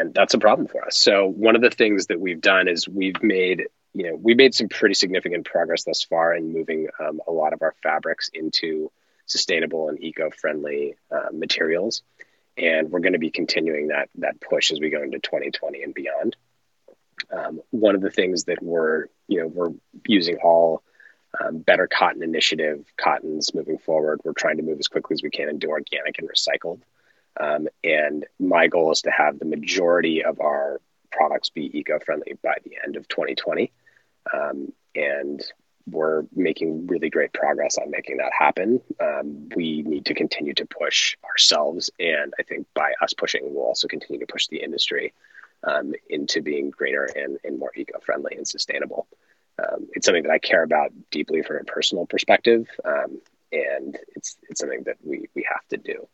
and 0.00 0.14
that's 0.14 0.34
a 0.34 0.38
problem 0.38 0.66
for 0.66 0.84
us. 0.84 0.98
So 0.98 1.26
one 1.26 1.54
of 1.54 1.62
the 1.62 1.70
things 1.70 2.06
that 2.06 2.18
we've 2.18 2.40
done 2.40 2.68
is 2.68 2.88
we've 2.88 3.22
made 3.22 3.68
you 3.92 4.08
know 4.08 4.16
we 4.16 4.34
made 4.34 4.54
some 4.54 4.68
pretty 4.68 4.94
significant 4.94 5.44
progress 5.44 5.84
thus 5.84 6.02
far 6.04 6.34
in 6.34 6.52
moving 6.52 6.88
um, 6.98 7.20
a 7.26 7.32
lot 7.32 7.52
of 7.52 7.62
our 7.62 7.74
fabrics 7.82 8.30
into 8.32 8.90
sustainable 9.26 9.88
and 9.88 10.02
eco-friendly 10.02 10.96
uh, 11.10 11.28
materials. 11.32 12.02
And 12.56 12.90
we're 12.90 13.00
going 13.00 13.12
to 13.12 13.18
be 13.18 13.30
continuing 13.30 13.88
that 13.88 14.08
that 14.16 14.40
push 14.40 14.72
as 14.72 14.80
we 14.80 14.90
go 14.90 15.02
into 15.02 15.18
2020 15.18 15.82
and 15.82 15.94
beyond. 15.94 16.36
Um, 17.30 17.60
one 17.70 17.94
of 17.94 18.00
the 18.00 18.10
things 18.10 18.44
that 18.44 18.62
we're 18.62 19.06
you 19.28 19.40
know 19.40 19.46
we're 19.48 19.72
using 20.06 20.38
all 20.42 20.82
um, 21.38 21.58
better 21.58 21.86
cotton 21.86 22.22
initiative 22.22 22.84
cottons 22.96 23.54
moving 23.54 23.78
forward. 23.78 24.20
We're 24.24 24.32
trying 24.32 24.56
to 24.56 24.62
move 24.62 24.78
as 24.78 24.88
quickly 24.88 25.14
as 25.14 25.22
we 25.22 25.30
can 25.30 25.48
and 25.48 25.60
do 25.60 25.68
organic 25.68 26.18
and 26.18 26.28
recycled. 26.28 26.80
Um, 27.40 27.68
and 27.82 28.26
my 28.38 28.66
goal 28.66 28.92
is 28.92 29.02
to 29.02 29.10
have 29.10 29.38
the 29.38 29.46
majority 29.46 30.22
of 30.24 30.40
our 30.40 30.80
products 31.10 31.48
be 31.48 31.78
eco-friendly 31.78 32.36
by 32.42 32.56
the 32.64 32.72
end 32.84 32.96
of 32.96 33.08
2020. 33.08 33.72
Um, 34.32 34.72
and 34.94 35.42
we're 35.90 36.24
making 36.34 36.86
really 36.86 37.10
great 37.10 37.32
progress 37.32 37.78
on 37.78 37.90
making 37.90 38.18
that 38.18 38.32
happen. 38.38 38.80
Um, 39.00 39.48
we 39.56 39.82
need 39.82 40.06
to 40.06 40.14
continue 40.14 40.54
to 40.54 40.66
push 40.66 41.16
ourselves, 41.24 41.90
and 41.98 42.32
I 42.38 42.42
think 42.42 42.66
by 42.74 42.92
us 43.00 43.14
pushing, 43.14 43.42
we'll 43.54 43.64
also 43.64 43.88
continue 43.88 44.20
to 44.20 44.30
push 44.30 44.46
the 44.48 44.62
industry 44.62 45.12
um, 45.64 45.94
into 46.08 46.42
being 46.42 46.70
greener 46.70 47.04
and, 47.16 47.38
and 47.44 47.58
more 47.58 47.72
eco-friendly 47.74 48.36
and 48.36 48.46
sustainable. 48.46 49.08
Um, 49.58 49.88
it's 49.92 50.06
something 50.06 50.22
that 50.22 50.32
I 50.32 50.38
care 50.38 50.62
about 50.62 50.92
deeply 51.10 51.42
from 51.42 51.56
a 51.56 51.64
personal 51.64 52.06
perspective, 52.06 52.68
um, 52.84 53.20
and 53.52 53.98
it's 54.14 54.36
it's 54.48 54.60
something 54.60 54.84
that 54.84 54.96
we 55.02 55.28
we 55.34 55.46
have 55.50 55.66
to 55.68 55.76
do. 55.76 56.08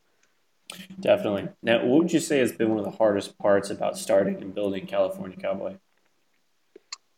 Definitely. 1.01 1.49
Now, 1.63 1.85
what 1.85 2.03
would 2.03 2.13
you 2.13 2.21
say 2.21 2.39
has 2.39 2.53
been 2.53 2.71
one 2.71 2.79
of 2.79 2.85
the 2.85 2.97
hardest 2.97 3.39
parts 3.39 3.71
about 3.71 3.97
starting 3.97 4.43
and 4.43 4.55
building 4.55 4.87
California 4.87 5.37
Cowboy? 5.37 5.77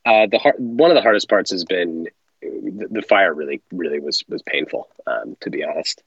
Uh, 0.04 0.26
the 0.26 0.38
hard, 0.38 0.56
one 0.58 0.90
of 0.90 0.94
the 0.94 1.02
hardest 1.02 1.28
parts 1.28 1.50
has 1.50 1.64
been 1.64 2.08
the, 2.40 2.88
the 2.90 3.02
fire 3.02 3.34
really 3.34 3.60
really 3.72 4.00
was 4.00 4.24
was 4.28 4.42
painful 4.42 4.88
um, 5.06 5.36
to 5.40 5.50
be 5.50 5.64
honest 5.64 6.02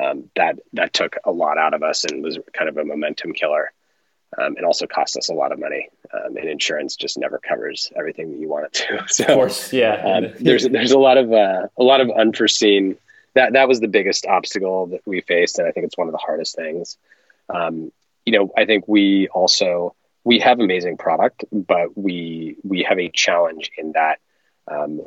um, 0.00 0.30
that 0.36 0.58
that 0.72 0.92
took 0.92 1.16
a 1.24 1.30
lot 1.30 1.58
out 1.58 1.74
of 1.74 1.82
us 1.82 2.04
and 2.04 2.22
was 2.22 2.38
kind 2.52 2.68
of 2.68 2.76
a 2.76 2.84
momentum 2.84 3.32
killer 3.32 3.72
um, 4.38 4.56
and 4.56 4.64
also 4.64 4.86
cost 4.86 5.16
us 5.16 5.28
a 5.28 5.34
lot 5.34 5.52
of 5.52 5.58
money 5.58 5.88
um, 6.12 6.36
and 6.36 6.48
insurance 6.48 6.96
just 6.96 7.18
never 7.18 7.38
covers 7.38 7.90
everything 7.96 8.32
that 8.32 8.40
you 8.40 8.48
want 8.48 8.66
it 8.66 8.72
to 8.72 9.04
so 9.08 9.24
of 9.24 9.30
course 9.30 9.72
yeah 9.72 9.94
um, 9.94 10.32
there's 10.40 10.68
there's 10.68 10.92
a 10.92 10.98
lot 10.98 11.16
of 11.16 11.32
uh, 11.32 11.66
a 11.78 11.82
lot 11.82 12.00
of 12.00 12.10
unforeseen 12.10 12.96
that 13.34 13.52
that 13.54 13.68
was 13.68 13.80
the 13.80 13.88
biggest 13.88 14.26
obstacle 14.26 14.86
that 14.88 15.00
we 15.06 15.20
faced 15.20 15.58
and 15.58 15.68
I 15.68 15.72
think 15.72 15.86
it's 15.86 15.98
one 15.98 16.08
of 16.08 16.12
the 16.12 16.18
hardest 16.18 16.56
things. 16.56 16.98
Um, 17.48 17.92
you 18.24 18.32
know 18.32 18.52
I 18.56 18.64
think 18.64 18.86
we 18.86 19.28
also 19.28 19.94
we 20.24 20.40
have 20.40 20.60
amazing 20.60 20.96
product 20.96 21.44
but 21.52 21.96
we 21.96 22.56
we 22.62 22.82
have 22.82 22.98
a 22.98 23.08
challenge 23.08 23.70
in 23.76 23.92
that 23.92 24.18
um, 24.70 25.02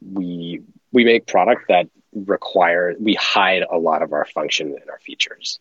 we 0.00 0.60
we 0.92 1.04
make 1.04 1.26
product 1.26 1.68
that 1.68 1.88
require 2.14 2.94
we 2.98 3.14
hide 3.14 3.64
a 3.70 3.78
lot 3.78 4.02
of 4.02 4.12
our 4.12 4.24
function 4.24 4.76
and 4.80 4.90
our 4.90 4.98
features 4.98 5.60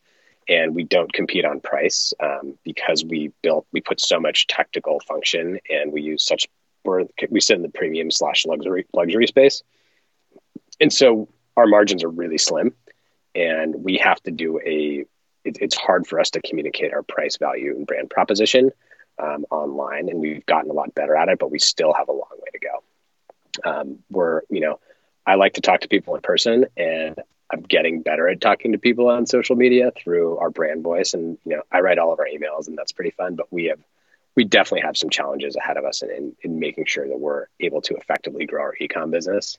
and 0.50 0.76
we 0.76 0.84
don't 0.84 1.14
compete 1.14 1.46
on 1.46 1.62
price 1.62 2.14
um, 2.20 2.58
because 2.64 3.06
we 3.06 3.32
built 3.42 3.66
we 3.72 3.82
put 3.82 4.02
so 4.02 4.20
much 4.20 4.48
tactical 4.48 5.00
function 5.00 5.60
and 5.70 5.92
we 5.94 6.02
use 6.02 6.26
such 6.26 6.48
we're, 6.84 7.06
we 7.30 7.40
sit 7.40 7.56
in 7.56 7.62
the 7.62 7.70
premium 7.70 8.12
slash 8.12 8.46
luxury 8.46 8.86
luxury 8.94 9.28
space. 9.28 9.64
And 10.80 10.92
so 10.92 11.30
our 11.58 11.68
margins 11.68 12.04
are 12.04 12.10
really 12.10 12.38
slim 12.38 12.74
and 13.36 13.76
we 13.76 13.98
have 13.98 14.22
to 14.24 14.32
do 14.32 14.60
a 14.60 15.06
it, 15.44 15.58
it's 15.60 15.76
hard 15.76 16.06
for 16.06 16.20
us 16.20 16.32
to 16.32 16.42
communicate 16.42 16.94
our 16.94 17.04
price 17.04 17.38
value 17.38 17.76
and 17.76 17.88
brand 17.88 18.10
proposition 18.10 18.72
um, 19.20 19.46
online 19.50 20.10
and 20.10 20.20
we've 20.20 20.46
gotten 20.46 20.70
a 20.70 20.74
lot 20.74 20.94
better 20.94 21.16
at 21.16 21.30
it 21.30 21.40
but 21.40 21.52
we 21.52 21.60
still 21.60 21.94
have 21.94 22.10
a 22.10 22.14
long 22.14 22.30
way 22.34 22.50
to 22.54 22.60
go. 22.60 23.70
Um, 23.70 24.00
we're 24.10 24.42
you 24.50 24.62
know 24.62 24.80
i 25.26 25.36
like 25.36 25.54
to 25.54 25.62
talk 25.62 25.82
to 25.82 25.88
people 25.88 26.16
in 26.16 26.22
person 26.22 26.66
and 26.78 27.16
i'm 27.52 27.62
getting 27.62 28.02
better 28.02 28.30
at 28.30 28.40
talking 28.40 28.72
to 28.72 28.78
people 28.78 29.10
on 29.10 29.26
social 29.26 29.56
media 29.56 29.92
through 29.96 30.38
our 30.38 30.50
brand 30.50 30.84
voice 30.84 31.14
and 31.14 31.38
you 31.46 31.58
know 31.58 31.64
i 31.72 31.82
write 31.82 32.00
all 32.00 32.14
of 32.14 32.20
our 32.20 32.28
emails 32.28 32.68
and 32.68 32.78
that's 32.78 32.94
pretty 32.94 33.12
fun 33.12 33.36
but 33.36 33.52
we 33.52 33.66
have 33.66 33.80
we 34.36 34.46
definitely 34.46 34.86
have 34.86 34.96
some 34.96 35.10
challenges 35.10 35.58
ahead 35.58 35.76
of 35.76 35.84
us 35.84 36.02
in, 36.02 36.10
in, 36.10 36.36
in 36.44 36.60
making 36.60 36.86
sure 36.86 37.06
that 37.06 37.20
we're 37.20 37.48
able 37.60 37.82
to 37.82 37.96
effectively 37.96 38.46
grow 38.46 38.62
our 38.62 38.76
ecom 38.82 39.12
business 39.12 39.58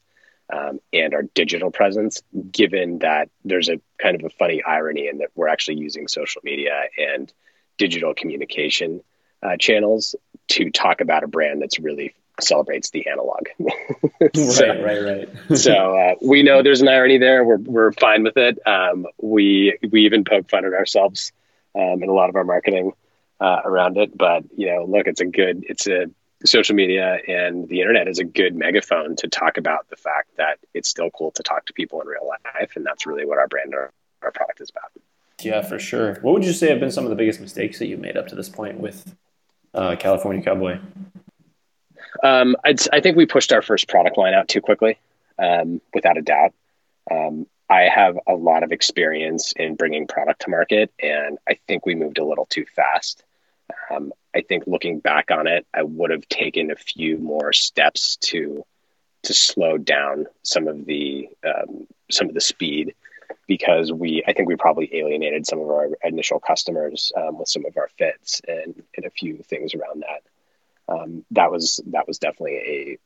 um, 0.51 0.81
and 0.93 1.15
our 1.15 1.23
digital 1.35 1.71
presence, 1.71 2.23
given 2.51 2.99
that 3.01 3.31
there's 3.45 3.69
a 3.69 3.81
kind 3.99 4.17
of 4.17 4.25
a 4.25 4.31
funny 4.31 4.63
irony 4.63 5.09
in 5.09 5.19
that 5.19 5.31
we're 5.35 5.49
actually 5.49 5.79
using 5.79 6.09
social 6.09 6.43
media 6.45 6.83
and 6.99 7.33
digital 7.79 8.15
communication 8.15 9.03
uh, 9.43 9.57
channels 9.57 10.15
to 10.49 10.71
talk 10.71 11.01
about 11.01 11.25
a 11.25 11.27
brand 11.27 11.61
that's 11.61 11.79
really 11.79 12.15
celebrates 12.41 12.91
the 12.91 13.07
analog. 13.07 13.47
so, 14.35 14.67
right, 14.67 15.03
right, 15.03 15.29
right. 15.49 15.59
so 15.59 15.97
uh, 15.97 16.15
we 16.23 16.43
know 16.43 16.63
there's 16.63 16.83
an 16.83 16.89
irony 16.89 17.19
there. 17.19 17.45
We're 17.45 17.59
we're 17.59 17.93
fine 17.93 18.23
with 18.23 18.37
it. 18.37 18.59
Um, 18.67 19.07
we 19.21 19.79
we 19.91 20.05
even 20.05 20.25
poke 20.25 20.49
fun 20.51 20.65
at 20.65 20.73
ourselves 20.73 21.33
um, 21.75 22.03
in 22.03 22.09
a 22.09 22.13
lot 22.13 22.29
of 22.29 22.37
our 22.37 22.45
marketing 22.45 22.93
uh, 23.41 23.61
around 23.65 23.97
it. 23.97 24.17
But 24.17 24.45
you 24.57 24.69
know, 24.69 24.85
look, 24.85 25.07
it's 25.07 25.21
a 25.21 25.27
good 25.27 25.65
it's 25.69 25.87
a 25.87 26.07
social 26.47 26.75
media 26.75 27.19
and 27.27 27.69
the 27.69 27.81
internet 27.81 28.09
is 28.09 28.19
a 28.19 28.25
good 28.25 28.55
megaphone 28.55 29.17
to 29.17 29.29
talk 29.29 29.57
about 29.57 29.89
the 29.91 29.97
fact 29.97 30.37
that 30.37 30.59
it's 30.75 30.89
still 30.89 31.11
cool 31.11 31.31
to 31.33 31.43
talk 31.43 31.67
to 31.67 31.73
people 31.73 32.01
in 32.01 32.07
real 32.07 32.27
life, 32.27 32.77
and 32.77 32.85
that's 32.85 33.07
really 33.07 33.25
what 33.25 33.39
our 33.39 33.49
brand 33.49 33.75
or 33.75 33.93
our 34.23 34.31
product 34.31 34.61
is 34.61 34.71
about. 34.71 34.91
Yeah, 35.43 35.63
for 35.63 35.79
sure. 35.79 36.15
What 36.21 36.35
would 36.35 36.45
you 36.45 36.53
say 36.53 36.71
have 36.71 36.81
been 36.81 36.91
some 36.91 37.05
of 37.05 37.11
the 37.11 37.17
biggest 37.17 37.41
mistakes 37.41 37.79
that 37.79 37.87
you 37.87 37.97
made 37.97 38.17
up 38.17 38.29
to 38.29 38.35
this 38.35 38.49
point 38.49 38.79
with 38.79 39.15
uh, 39.75 39.97
California 39.99 40.43
Cowboy? 40.43 40.79
Um, 42.23 42.57
i 42.65 43.01
think 43.01 43.17
we 43.17 43.27
pushed 43.27 43.53
our 43.53 43.63
first 43.63 43.89
product 43.89 44.19
line 44.19 44.35
out 44.35 44.47
too 44.47 44.61
quickly, 44.61 44.99
um, 45.39 45.81
without 45.95 46.19
a 46.19 46.23
doubt. 46.23 46.53
Um, 47.11 47.47
I 47.69 47.89
have 47.89 48.19
a 48.27 48.35
lot 48.35 48.63
of 48.63 48.71
experience 48.71 49.53
in 49.57 49.77
bringing 49.77 50.07
product 50.07 50.43
to 50.43 50.51
market, 50.51 50.93
and 51.03 51.39
I 51.49 51.59
think 51.67 51.87
we 51.87 51.95
moved 51.95 52.19
a 52.19 52.25
little 52.25 52.47
too 52.47 52.67
fast. 52.77 53.25
Um, 53.91 54.13
I 54.35 54.43
think 54.43 54.67
looking 54.67 54.99
back 54.99 55.31
on 55.31 55.47
it, 55.47 55.67
I 55.75 55.83
would 55.83 56.11
have 56.11 56.29
taken 56.29 56.71
a 56.71 56.77
few 56.77 57.19
more 57.19 57.53
steps 57.53 58.17
to 58.17 58.65
to 59.25 59.35
slow 59.35 59.79
down 59.79 60.27
some 60.43 60.67
of 60.69 60.85
the 60.85 61.29
um, 61.45 61.87
some 62.11 62.29
of 62.29 62.35
the 62.35 62.41
speed 62.41 62.95
because 63.47 63.93
we 63.93 64.23
I 64.27 64.33
think 64.33 64.49
we 64.49 64.57
probably 64.57 64.91
alienated 64.97 65.47
some 65.47 65.61
of 65.61 65.69
our 65.69 65.89
initial 66.03 66.41
customers 66.41 67.13
um, 67.17 67.39
with 67.39 67.49
some 67.49 67.67
of 67.67 67.77
our 67.77 67.89
fits 67.99 68.41
and, 68.47 68.83
and 68.97 69.07
a 69.07 69.11
few 69.11 69.39
things 69.39 69.75
around 69.75 70.03
that. 70.03 70.23
Um, 70.93 71.25
that 71.31 71.51
was 71.51 71.81
that 71.87 72.09
was 72.09 72.19
definitely 72.19 72.57
a 72.57 72.99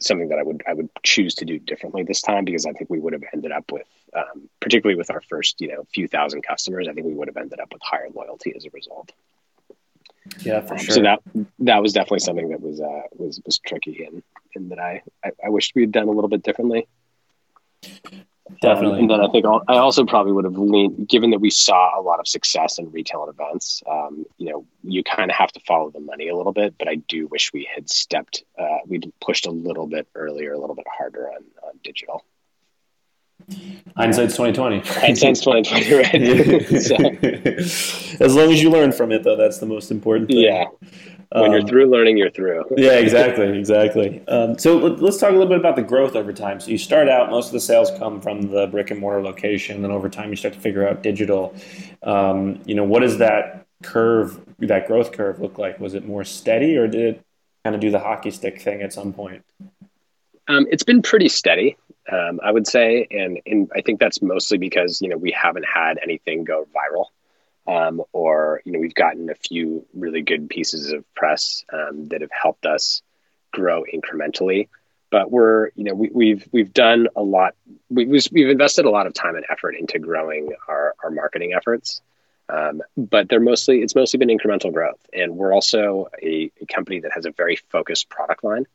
something 0.00 0.28
that 0.28 0.38
I 0.38 0.42
would 0.42 0.62
I 0.66 0.74
would 0.74 0.90
choose 1.02 1.34
to 1.36 1.44
do 1.44 1.58
differently 1.58 2.02
this 2.02 2.22
time 2.22 2.44
because 2.44 2.66
I 2.66 2.72
think 2.72 2.88
we 2.88 3.00
would 3.00 3.12
have 3.12 3.24
ended 3.32 3.52
up 3.52 3.70
with 3.72 3.86
um, 4.14 4.48
particularly 4.60 4.96
with 4.96 5.10
our 5.10 5.20
first 5.20 5.60
you 5.60 5.68
know 5.68 5.84
few 5.92 6.08
thousand 6.08 6.42
customers 6.42 6.88
I 6.88 6.92
think 6.92 7.06
we 7.06 7.14
would 7.14 7.28
have 7.28 7.36
ended 7.36 7.60
up 7.60 7.72
with 7.72 7.82
higher 7.82 8.08
loyalty 8.14 8.54
as 8.56 8.64
a 8.64 8.70
result. 8.70 9.12
Yeah, 10.40 10.60
for 10.60 10.74
um, 10.74 10.80
sure. 10.80 10.94
So 10.96 11.02
that 11.02 11.20
that 11.60 11.82
was 11.82 11.92
definitely 11.92 12.20
something 12.20 12.48
that 12.50 12.60
was 12.60 12.80
uh, 12.80 13.02
was 13.16 13.40
was 13.44 13.58
tricky 13.58 14.04
and 14.04 14.22
and 14.54 14.70
that 14.70 14.78
I, 14.78 15.02
I 15.24 15.32
I 15.46 15.48
wished 15.50 15.74
we 15.74 15.82
had 15.82 15.92
done 15.92 16.08
a 16.08 16.12
little 16.12 16.28
bit 16.28 16.42
differently. 16.42 16.86
Definitely. 18.62 18.94
Um, 18.94 19.00
and 19.02 19.10
then 19.10 19.20
I 19.20 19.28
think 19.30 19.44
I 19.46 19.76
also 19.76 20.04
probably 20.04 20.32
would 20.32 20.44
have 20.44 20.56
leaned, 20.56 21.08
given 21.08 21.30
that 21.30 21.38
we 21.38 21.50
saw 21.50 21.98
a 21.98 22.02
lot 22.02 22.18
of 22.18 22.26
success 22.26 22.78
in 22.78 22.90
retail 22.90 23.24
and 23.24 23.34
events. 23.34 23.82
Um, 23.88 24.24
you 24.38 24.50
know, 24.50 24.66
you 24.82 25.04
kind 25.04 25.30
of 25.30 25.36
have 25.36 25.52
to 25.52 25.60
follow 25.60 25.90
the 25.90 26.00
money 26.00 26.28
a 26.28 26.36
little 26.36 26.52
bit, 26.52 26.74
but 26.78 26.88
I 26.88 26.94
do 26.94 27.26
wish 27.26 27.52
we 27.52 27.68
had 27.72 27.90
stepped, 27.90 28.44
uh, 28.58 28.78
we'd 28.86 29.12
pushed 29.20 29.46
a 29.46 29.50
little 29.50 29.86
bit 29.86 30.08
earlier, 30.14 30.54
a 30.54 30.58
little 30.58 30.74
bit 30.74 30.86
harder 30.88 31.28
on, 31.28 31.44
on 31.62 31.78
digital. 31.84 32.24
Hindsight's 33.96 34.36
twenty 34.36 34.52
twenty. 34.52 34.80
Hindsight's 34.80 35.40
twenty 35.40 35.62
twenty, 35.62 35.94
right? 35.94 36.66
so. 36.80 36.96
As 38.24 38.34
long 38.34 38.52
as 38.52 38.62
you 38.62 38.70
learn 38.70 38.92
from 38.92 39.12
it, 39.12 39.22
though, 39.22 39.36
that's 39.36 39.58
the 39.58 39.66
most 39.66 39.90
important 39.90 40.28
thing. 40.28 40.38
Yeah. 40.38 40.66
When 41.30 41.44
um, 41.44 41.52
you're 41.52 41.66
through 41.66 41.90
learning, 41.90 42.16
you're 42.16 42.30
through. 42.30 42.64
yeah, 42.76 42.92
exactly, 42.92 43.58
exactly. 43.58 44.26
Um, 44.28 44.58
so 44.58 44.78
let, 44.78 45.02
us 45.02 45.20
talk 45.20 45.28
a 45.28 45.32
little 45.32 45.48
bit 45.48 45.58
about 45.58 45.76
the 45.76 45.82
growth 45.82 46.16
over 46.16 46.32
time. 46.32 46.58
So 46.58 46.70
you 46.70 46.78
start 46.78 47.06
out, 47.06 47.30
most 47.30 47.48
of 47.48 47.52
the 47.52 47.60
sales 47.60 47.90
come 47.98 48.22
from 48.22 48.50
the 48.50 48.66
brick 48.66 48.90
and 48.90 48.98
mortar 48.98 49.22
location, 49.22 49.84
and 49.84 49.92
over 49.92 50.08
time 50.08 50.30
you 50.30 50.36
start 50.36 50.54
to 50.54 50.60
figure 50.60 50.88
out 50.88 51.02
digital. 51.02 51.54
Um, 52.02 52.60
you 52.64 52.74
know, 52.74 52.84
what 52.84 53.00
does 53.00 53.18
that 53.18 53.66
curve, 53.82 54.40
that 54.60 54.86
growth 54.86 55.12
curve, 55.12 55.38
look 55.38 55.58
like? 55.58 55.78
Was 55.78 55.92
it 55.92 56.06
more 56.06 56.24
steady, 56.24 56.78
or 56.78 56.88
did 56.88 57.16
it 57.16 57.24
kind 57.62 57.74
of 57.74 57.80
do 57.82 57.90
the 57.90 58.00
hockey 58.00 58.30
stick 58.30 58.62
thing 58.62 58.80
at 58.80 58.94
some 58.94 59.12
point? 59.12 59.44
Um, 60.48 60.66
it's 60.70 60.82
been 60.82 61.02
pretty 61.02 61.28
steady, 61.28 61.76
um, 62.10 62.40
I 62.42 62.50
would 62.50 62.66
say, 62.66 63.06
and, 63.10 63.40
and 63.46 63.70
I 63.74 63.82
think 63.82 64.00
that's 64.00 64.22
mostly 64.22 64.58
because 64.58 65.02
you 65.02 65.08
know 65.08 65.16
we 65.16 65.32
haven't 65.32 65.66
had 65.66 65.98
anything 66.02 66.44
go 66.44 66.66
viral 66.74 67.06
um, 67.68 68.02
or 68.12 68.62
you 68.64 68.72
know 68.72 68.80
we've 68.80 68.94
gotten 68.94 69.28
a 69.28 69.34
few 69.34 69.86
really 69.94 70.22
good 70.22 70.48
pieces 70.48 70.90
of 70.92 71.04
press 71.14 71.64
um, 71.72 72.08
that 72.08 72.22
have 72.22 72.30
helped 72.32 72.66
us 72.66 73.02
grow 73.52 73.84
incrementally. 73.84 74.68
But 75.10 75.30
we're 75.30 75.70
you 75.74 75.84
know 75.84 75.94
we, 75.94 76.06
have 76.08 76.14
we've, 76.14 76.48
we've 76.52 76.72
done 76.72 77.08
a 77.14 77.22
lot. 77.22 77.54
We, 77.90 78.04
have 78.04 78.28
we've 78.32 78.48
invested 78.48 78.86
a 78.86 78.90
lot 78.90 79.06
of 79.06 79.14
time 79.14 79.36
and 79.36 79.44
effort 79.50 79.76
into 79.76 79.98
growing 79.98 80.52
our 80.66 80.94
our 81.04 81.10
marketing 81.10 81.52
efforts. 81.54 82.00
Um, 82.50 82.82
but 82.96 83.28
they're 83.28 83.40
mostly 83.40 83.82
it's 83.82 83.94
mostly 83.94 84.18
been 84.18 84.28
incremental 84.28 84.72
growth, 84.72 85.00
and 85.12 85.36
we're 85.36 85.52
also 85.52 86.08
a, 86.22 86.50
a 86.60 86.66
company 86.66 87.00
that 87.00 87.12
has 87.12 87.26
a 87.26 87.30
very 87.30 87.56
focused 87.56 88.08
product 88.08 88.42
line. 88.42 88.66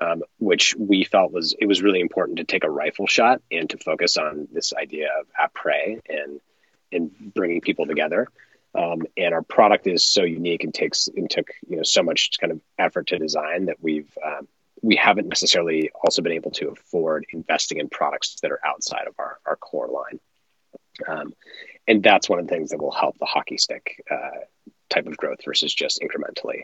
Um, 0.00 0.22
which 0.38 0.76
we 0.76 1.02
felt 1.02 1.32
was 1.32 1.56
it 1.58 1.66
was 1.66 1.82
really 1.82 2.00
important 2.00 2.38
to 2.38 2.44
take 2.44 2.62
a 2.62 2.70
rifle 2.70 3.08
shot 3.08 3.42
and 3.50 3.68
to 3.70 3.78
focus 3.78 4.16
on 4.16 4.46
this 4.52 4.72
idea 4.72 5.08
of 5.18 5.26
après 5.36 6.00
and 6.08 6.40
and 6.92 7.10
bringing 7.34 7.60
people 7.60 7.84
together. 7.86 8.28
Um, 8.76 9.02
and 9.16 9.34
our 9.34 9.42
product 9.42 9.88
is 9.88 10.04
so 10.04 10.22
unique 10.22 10.62
and 10.62 10.72
takes 10.72 11.08
and 11.08 11.28
took 11.28 11.48
you 11.68 11.78
know 11.78 11.82
so 11.82 12.04
much 12.04 12.38
kind 12.40 12.52
of 12.52 12.60
effort 12.78 13.08
to 13.08 13.18
design 13.18 13.66
that 13.66 13.78
we've 13.80 14.16
um, 14.24 14.46
we 14.82 14.96
haven't 14.96 15.28
necessarily 15.28 15.90
also 16.04 16.22
been 16.22 16.32
able 16.32 16.50
to 16.52 16.68
afford 16.68 17.26
investing 17.32 17.78
in 17.78 17.88
products 17.88 18.36
that 18.42 18.50
are 18.50 18.60
outside 18.64 19.06
of 19.06 19.14
our, 19.18 19.38
our 19.44 19.56
core 19.56 19.88
line. 19.88 20.20
Um, 21.06 21.34
and 21.86 22.02
that's 22.02 22.28
one 22.28 22.38
of 22.38 22.46
the 22.46 22.54
things 22.54 22.70
that 22.70 22.80
will 22.80 22.92
help 22.92 23.18
the 23.18 23.26
hockey 23.26 23.56
stick 23.56 24.04
uh, 24.10 24.40
type 24.88 25.06
of 25.06 25.16
growth 25.16 25.38
versus 25.44 25.72
just 25.72 26.00
incrementally. 26.00 26.62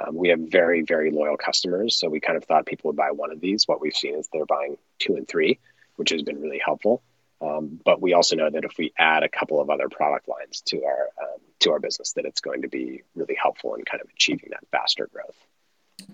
Um, 0.00 0.14
we 0.14 0.28
have 0.28 0.40
very, 0.40 0.82
very 0.82 1.10
loyal 1.10 1.36
customers. 1.36 1.96
So 1.96 2.08
we 2.08 2.20
kind 2.20 2.36
of 2.36 2.44
thought 2.44 2.66
people 2.66 2.88
would 2.88 2.96
buy 2.96 3.10
one 3.10 3.30
of 3.30 3.40
these. 3.40 3.68
What 3.68 3.80
we've 3.80 3.94
seen 3.94 4.14
is 4.14 4.28
they're 4.32 4.46
buying 4.46 4.76
two 4.98 5.16
and 5.16 5.28
three, 5.28 5.58
which 5.96 6.10
has 6.10 6.22
been 6.22 6.40
really 6.40 6.60
helpful. 6.64 7.02
Um, 7.42 7.80
but 7.84 8.02
we 8.02 8.12
also 8.12 8.36
know 8.36 8.50
that 8.50 8.64
if 8.64 8.76
we 8.78 8.92
add 8.98 9.22
a 9.22 9.28
couple 9.28 9.60
of 9.60 9.70
other 9.70 9.88
product 9.88 10.28
lines 10.28 10.60
to 10.66 10.84
our 10.84 11.08
um, 11.22 11.40
to 11.60 11.72
our 11.72 11.80
business, 11.80 12.12
that 12.14 12.26
it's 12.26 12.40
going 12.40 12.62
to 12.62 12.68
be 12.68 13.02
really 13.14 13.34
helpful 13.34 13.74
in 13.74 13.84
kind 13.84 14.02
of 14.02 14.08
achieving 14.10 14.50
that 14.50 14.60
faster 14.70 15.08
growth. 15.12 15.36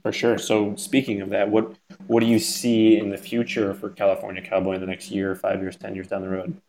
For 0.02 0.12
sure. 0.12 0.38
So 0.38 0.76
speaking 0.76 1.20
of 1.22 1.30
that, 1.30 1.50
what 1.50 1.72
what 2.06 2.20
do 2.20 2.26
you 2.26 2.38
see 2.38 2.96
in 2.96 3.10
the 3.10 3.16
future 3.16 3.74
for 3.74 3.90
California 3.90 4.42
Cowboy 4.42 4.74
in 4.74 4.80
the 4.80 4.86
next 4.86 5.10
year, 5.10 5.34
five 5.34 5.60
years, 5.60 5.76
ten 5.76 5.94
years 5.94 6.06
down 6.08 6.22
the 6.22 6.28
road? 6.28 6.60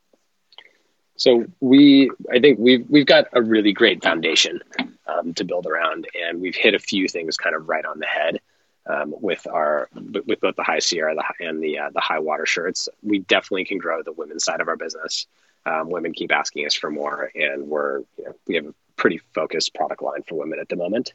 So 1.17 1.45
we, 1.59 2.11
I 2.31 2.39
think 2.39 2.59
we've 2.59 2.85
we've 2.89 3.05
got 3.05 3.25
a 3.33 3.41
really 3.41 3.73
great 3.73 4.03
foundation 4.03 4.59
um, 5.07 5.33
to 5.35 5.43
build 5.43 5.65
around, 5.65 6.07
and 6.13 6.41
we've 6.41 6.55
hit 6.55 6.73
a 6.73 6.79
few 6.79 7.07
things 7.07 7.37
kind 7.37 7.55
of 7.55 7.67
right 7.67 7.85
on 7.85 7.99
the 7.99 8.05
head 8.05 8.39
um, 8.85 9.13
with 9.19 9.47
our 9.47 9.89
with 9.93 10.39
both 10.39 10.55
the 10.55 10.63
high 10.63 10.79
Sierra 10.79 11.15
and 11.39 11.61
the 11.61 11.79
uh, 11.79 11.89
the 11.91 11.99
high 11.99 12.19
water 12.19 12.45
shirts. 12.45 12.89
We 13.01 13.19
definitely 13.19 13.65
can 13.65 13.77
grow 13.77 14.01
the 14.03 14.13
women's 14.13 14.43
side 14.43 14.61
of 14.61 14.67
our 14.67 14.77
business. 14.77 15.27
Um, 15.65 15.89
women 15.89 16.13
keep 16.13 16.31
asking 16.31 16.65
us 16.65 16.73
for 16.73 16.89
more, 16.89 17.29
and 17.35 17.67
we're 17.67 17.99
you 18.17 18.25
know, 18.25 18.35
we 18.47 18.55
have 18.55 18.65
a 18.65 18.73
pretty 18.95 19.19
focused 19.33 19.73
product 19.73 20.01
line 20.01 20.23
for 20.23 20.35
women 20.35 20.59
at 20.59 20.69
the 20.69 20.75
moment. 20.75 21.13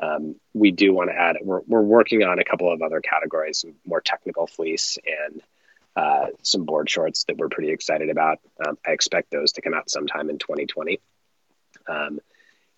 Um, 0.00 0.36
we 0.54 0.70
do 0.70 0.92
want 0.92 1.10
to 1.10 1.16
add. 1.16 1.36
We're 1.42 1.62
we're 1.66 1.82
working 1.82 2.22
on 2.22 2.38
a 2.38 2.44
couple 2.44 2.72
of 2.72 2.82
other 2.82 3.00
categories, 3.00 3.64
more 3.86 4.00
technical 4.00 4.46
fleece 4.46 4.98
and 5.06 5.42
uh, 5.96 6.26
some 6.42 6.64
board 6.64 6.88
shorts 6.88 7.24
that 7.24 7.36
we're 7.38 7.48
pretty 7.48 7.70
excited 7.70 8.08
about. 8.08 8.38
Um, 8.64 8.78
I 8.86 8.92
expect 8.92 9.30
those 9.32 9.52
to 9.52 9.62
come 9.62 9.74
out 9.74 9.90
sometime 9.90 10.30
in 10.30 10.38
2020. 10.38 11.00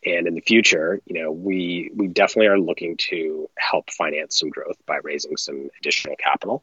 And 0.05 0.27
in 0.27 0.35
the 0.35 0.41
future, 0.41 1.01
you 1.05 1.23
know, 1.23 1.31
we 1.31 1.91
we 1.95 2.09
definitely 2.09 2.47
are 2.47 2.59
looking 2.59 2.97
to 3.11 3.51
help 3.59 3.91
finance 3.91 4.39
some 4.39 4.49
growth 4.49 4.77
by 4.87 4.99
raising 5.03 5.37
some 5.37 5.69
additional 5.79 6.17
capital. 6.17 6.63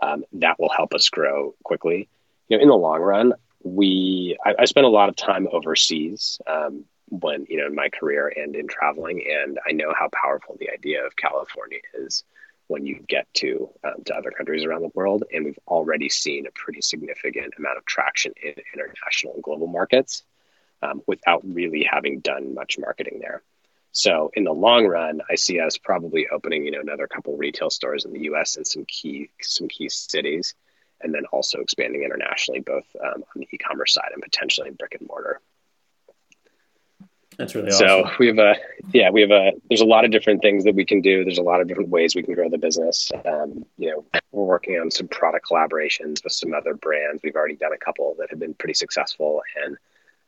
Um, 0.00 0.24
that 0.34 0.58
will 0.58 0.70
help 0.70 0.94
us 0.94 1.08
grow 1.08 1.54
quickly. 1.64 2.08
You 2.48 2.56
know, 2.56 2.62
in 2.62 2.68
the 2.68 2.76
long 2.76 3.00
run, 3.00 3.34
we 3.62 4.38
I, 4.44 4.54
I 4.60 4.64
spent 4.64 4.86
a 4.86 4.90
lot 4.90 5.10
of 5.10 5.16
time 5.16 5.48
overseas 5.52 6.40
um, 6.46 6.84
when 7.10 7.46
you 7.48 7.58
know 7.58 7.66
in 7.66 7.74
my 7.74 7.90
career 7.90 8.32
and 8.34 8.56
in 8.56 8.68
traveling, 8.68 9.22
and 9.28 9.58
I 9.68 9.72
know 9.72 9.92
how 9.98 10.08
powerful 10.08 10.56
the 10.58 10.70
idea 10.70 11.04
of 11.04 11.14
California 11.14 11.80
is 11.94 12.24
when 12.68 12.86
you 12.86 13.04
get 13.06 13.26
to 13.34 13.68
um, 13.84 14.02
to 14.06 14.14
other 14.14 14.30
countries 14.30 14.64
around 14.64 14.82
the 14.82 14.90
world. 14.94 15.24
And 15.32 15.44
we've 15.44 15.58
already 15.66 16.08
seen 16.08 16.46
a 16.46 16.50
pretty 16.52 16.80
significant 16.80 17.54
amount 17.58 17.76
of 17.76 17.84
traction 17.84 18.32
in 18.42 18.54
international 18.72 19.34
and 19.34 19.42
global 19.42 19.66
markets 19.66 20.22
um, 20.82 21.02
without 21.06 21.42
really 21.44 21.86
having 21.90 22.20
done 22.20 22.54
much 22.54 22.78
marketing 22.78 23.18
there. 23.20 23.42
So 23.92 24.30
in 24.34 24.44
the 24.44 24.52
long 24.52 24.86
run, 24.86 25.20
I 25.30 25.34
see 25.34 25.60
us 25.60 25.78
probably 25.78 26.28
opening, 26.28 26.64
you 26.64 26.72
know, 26.72 26.80
another 26.80 27.06
couple 27.06 27.36
retail 27.36 27.70
stores 27.70 28.04
in 28.04 28.12
the 28.12 28.20
U.S. 28.24 28.56
and 28.56 28.66
some 28.66 28.84
key 28.84 29.30
some 29.40 29.68
key 29.68 29.88
cities, 29.88 30.54
and 31.00 31.12
then 31.12 31.24
also 31.32 31.60
expanding 31.60 32.04
internationally, 32.04 32.60
both 32.60 32.84
um, 33.02 33.24
on 33.34 33.40
the 33.40 33.48
e-commerce 33.52 33.94
side 33.94 34.10
and 34.12 34.22
potentially 34.22 34.68
in 34.68 34.74
brick 34.74 34.94
and 34.98 35.08
mortar. 35.08 35.40
That's 37.38 37.54
really 37.54 37.68
awesome. 37.68 37.86
So 37.86 38.10
we 38.18 38.26
have 38.26 38.38
a 38.38 38.56
yeah 38.92 39.10
we 39.10 39.20
have 39.20 39.30
a 39.30 39.52
there's 39.68 39.80
a 39.80 39.86
lot 39.86 40.04
of 40.04 40.10
different 40.10 40.42
things 40.42 40.64
that 40.64 40.74
we 40.74 40.84
can 40.84 41.00
do. 41.00 41.24
There's 41.24 41.38
a 41.38 41.42
lot 41.42 41.60
of 41.60 41.68
different 41.68 41.88
ways 41.88 42.14
we 42.14 42.24
can 42.24 42.34
grow 42.34 42.50
the 42.50 42.58
business. 42.58 43.12
Um, 43.24 43.64
you 43.78 43.90
know 43.90 44.04
we're 44.32 44.44
working 44.44 44.74
on 44.78 44.90
some 44.90 45.08
product 45.08 45.46
collaborations 45.48 46.22
with 46.24 46.32
some 46.32 46.52
other 46.52 46.74
brands. 46.74 47.22
We've 47.22 47.36
already 47.36 47.56
done 47.56 47.72
a 47.72 47.78
couple 47.78 48.16
that 48.18 48.30
have 48.30 48.40
been 48.40 48.54
pretty 48.54 48.74
successful, 48.74 49.42
and 49.64 49.78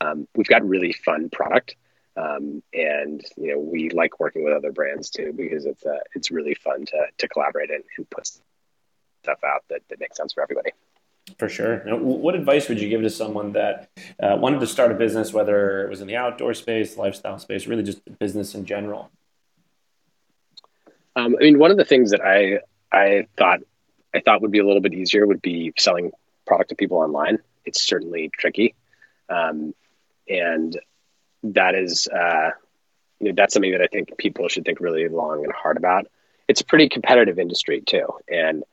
um, 0.01 0.27
we've 0.35 0.47
got 0.47 0.67
really 0.67 0.93
fun 0.93 1.31
product. 1.31 1.77
Um, 2.17 2.63
and 2.75 3.23
you 3.37 3.53
know 3.53 3.61
we 3.61 3.89
like 3.91 4.19
working 4.19 4.43
with 4.45 4.53
other 4.53 4.73
brands 4.73 5.11
too 5.11 5.33
because 5.35 5.65
it's 5.65 5.87
uh, 5.87 6.01
it's 6.15 6.31
really 6.31 6.55
fun 6.55 6.85
to 6.87 7.07
to 7.19 7.29
collaborate 7.29 7.71
and, 7.71 7.85
and 7.97 8.11
put 8.11 8.27
stuff 8.27 9.39
out 9.45 9.65
that, 9.71 9.83
that 9.89 10.01
makes 10.01 10.17
sense 10.17 10.33
for 10.33 10.43
everybody. 10.43 10.71
For 11.39 11.49
sure. 11.49 11.85
Now, 11.85 11.97
what 11.97 12.35
advice 12.35 12.69
would 12.69 12.81
you 12.81 12.89
give 12.89 13.03
to 13.03 13.11
someone 13.11 13.53
that 13.53 13.91
uh, 14.21 14.37
wanted 14.39 14.61
to 14.61 14.67
start 14.67 14.91
a 14.91 14.95
business, 14.95 15.33
whether 15.33 15.85
it 15.85 15.91
was 15.91 16.01
in 16.01 16.09
the 16.09 16.17
outdoor 16.17 16.55
space, 16.55 16.97
lifestyle 16.97 17.39
space, 17.39 17.67
really 17.67 17.83
just 17.85 18.01
business 18.19 18.55
in 18.55 18.65
general? 18.65 19.11
Um, 21.15 21.37
I 21.41 21.45
mean, 21.45 21.59
one 21.59 21.71
of 21.71 21.77
the 21.77 21.85
things 21.85 22.11
that 22.11 22.21
I 22.23 22.61
I 22.93 23.27
thought 23.37 23.61
I 24.15 24.21
thought 24.21 24.43
would 24.43 24.51
be 24.51 24.59
a 24.59 24.67
little 24.67 24.81
bit 24.81 24.95
easier 24.95 25.27
would 25.27 25.43
be 25.43 25.73
selling 25.79 26.11
product 26.47 26.71
to 26.71 26.75
people 26.75 26.99
online. 26.99 27.39
It's 27.65 27.83
certainly 27.83 28.31
tricky. 28.37 28.75
Um, 29.29 29.75
and 30.31 30.79
that 31.43 31.75
is, 31.75 32.09
uh, 32.09 32.51
you 33.19 33.29
know, 33.29 33.35
that's 33.37 33.53
something 33.53 33.73
that 33.73 33.83
I 33.83 33.89
think 33.89 34.17
people 34.17 34.49
should 34.49 34.65
think 34.65 34.81
really 34.81 35.09
long 35.09 35.45
and 35.45 35.53
hard 35.53 35.77
about. 35.77 36.07
It's 36.49 36.61
a 36.61 36.65
pretty 36.65 36.89
competitive 36.89 37.39
industry 37.39 37.83
too, 37.83 38.07
and 38.29 38.65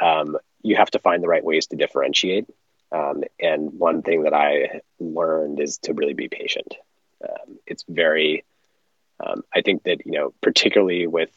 um, 0.00 0.36
you 0.62 0.76
have 0.76 0.90
to 0.92 0.98
find 0.98 1.22
the 1.22 1.28
right 1.28 1.44
ways 1.44 1.66
to 1.68 1.76
differentiate. 1.76 2.46
Um, 2.92 3.24
and 3.40 3.72
one 3.72 4.02
thing 4.02 4.22
that 4.22 4.34
I 4.34 4.80
learned 5.00 5.60
is 5.60 5.78
to 5.78 5.92
really 5.92 6.14
be 6.14 6.28
patient. 6.28 6.74
Um, 7.22 7.58
it's 7.66 7.84
very, 7.88 8.44
um, 9.24 9.42
I 9.54 9.62
think 9.62 9.82
that 9.84 10.06
you 10.06 10.12
know, 10.12 10.34
particularly 10.40 11.06
with 11.06 11.32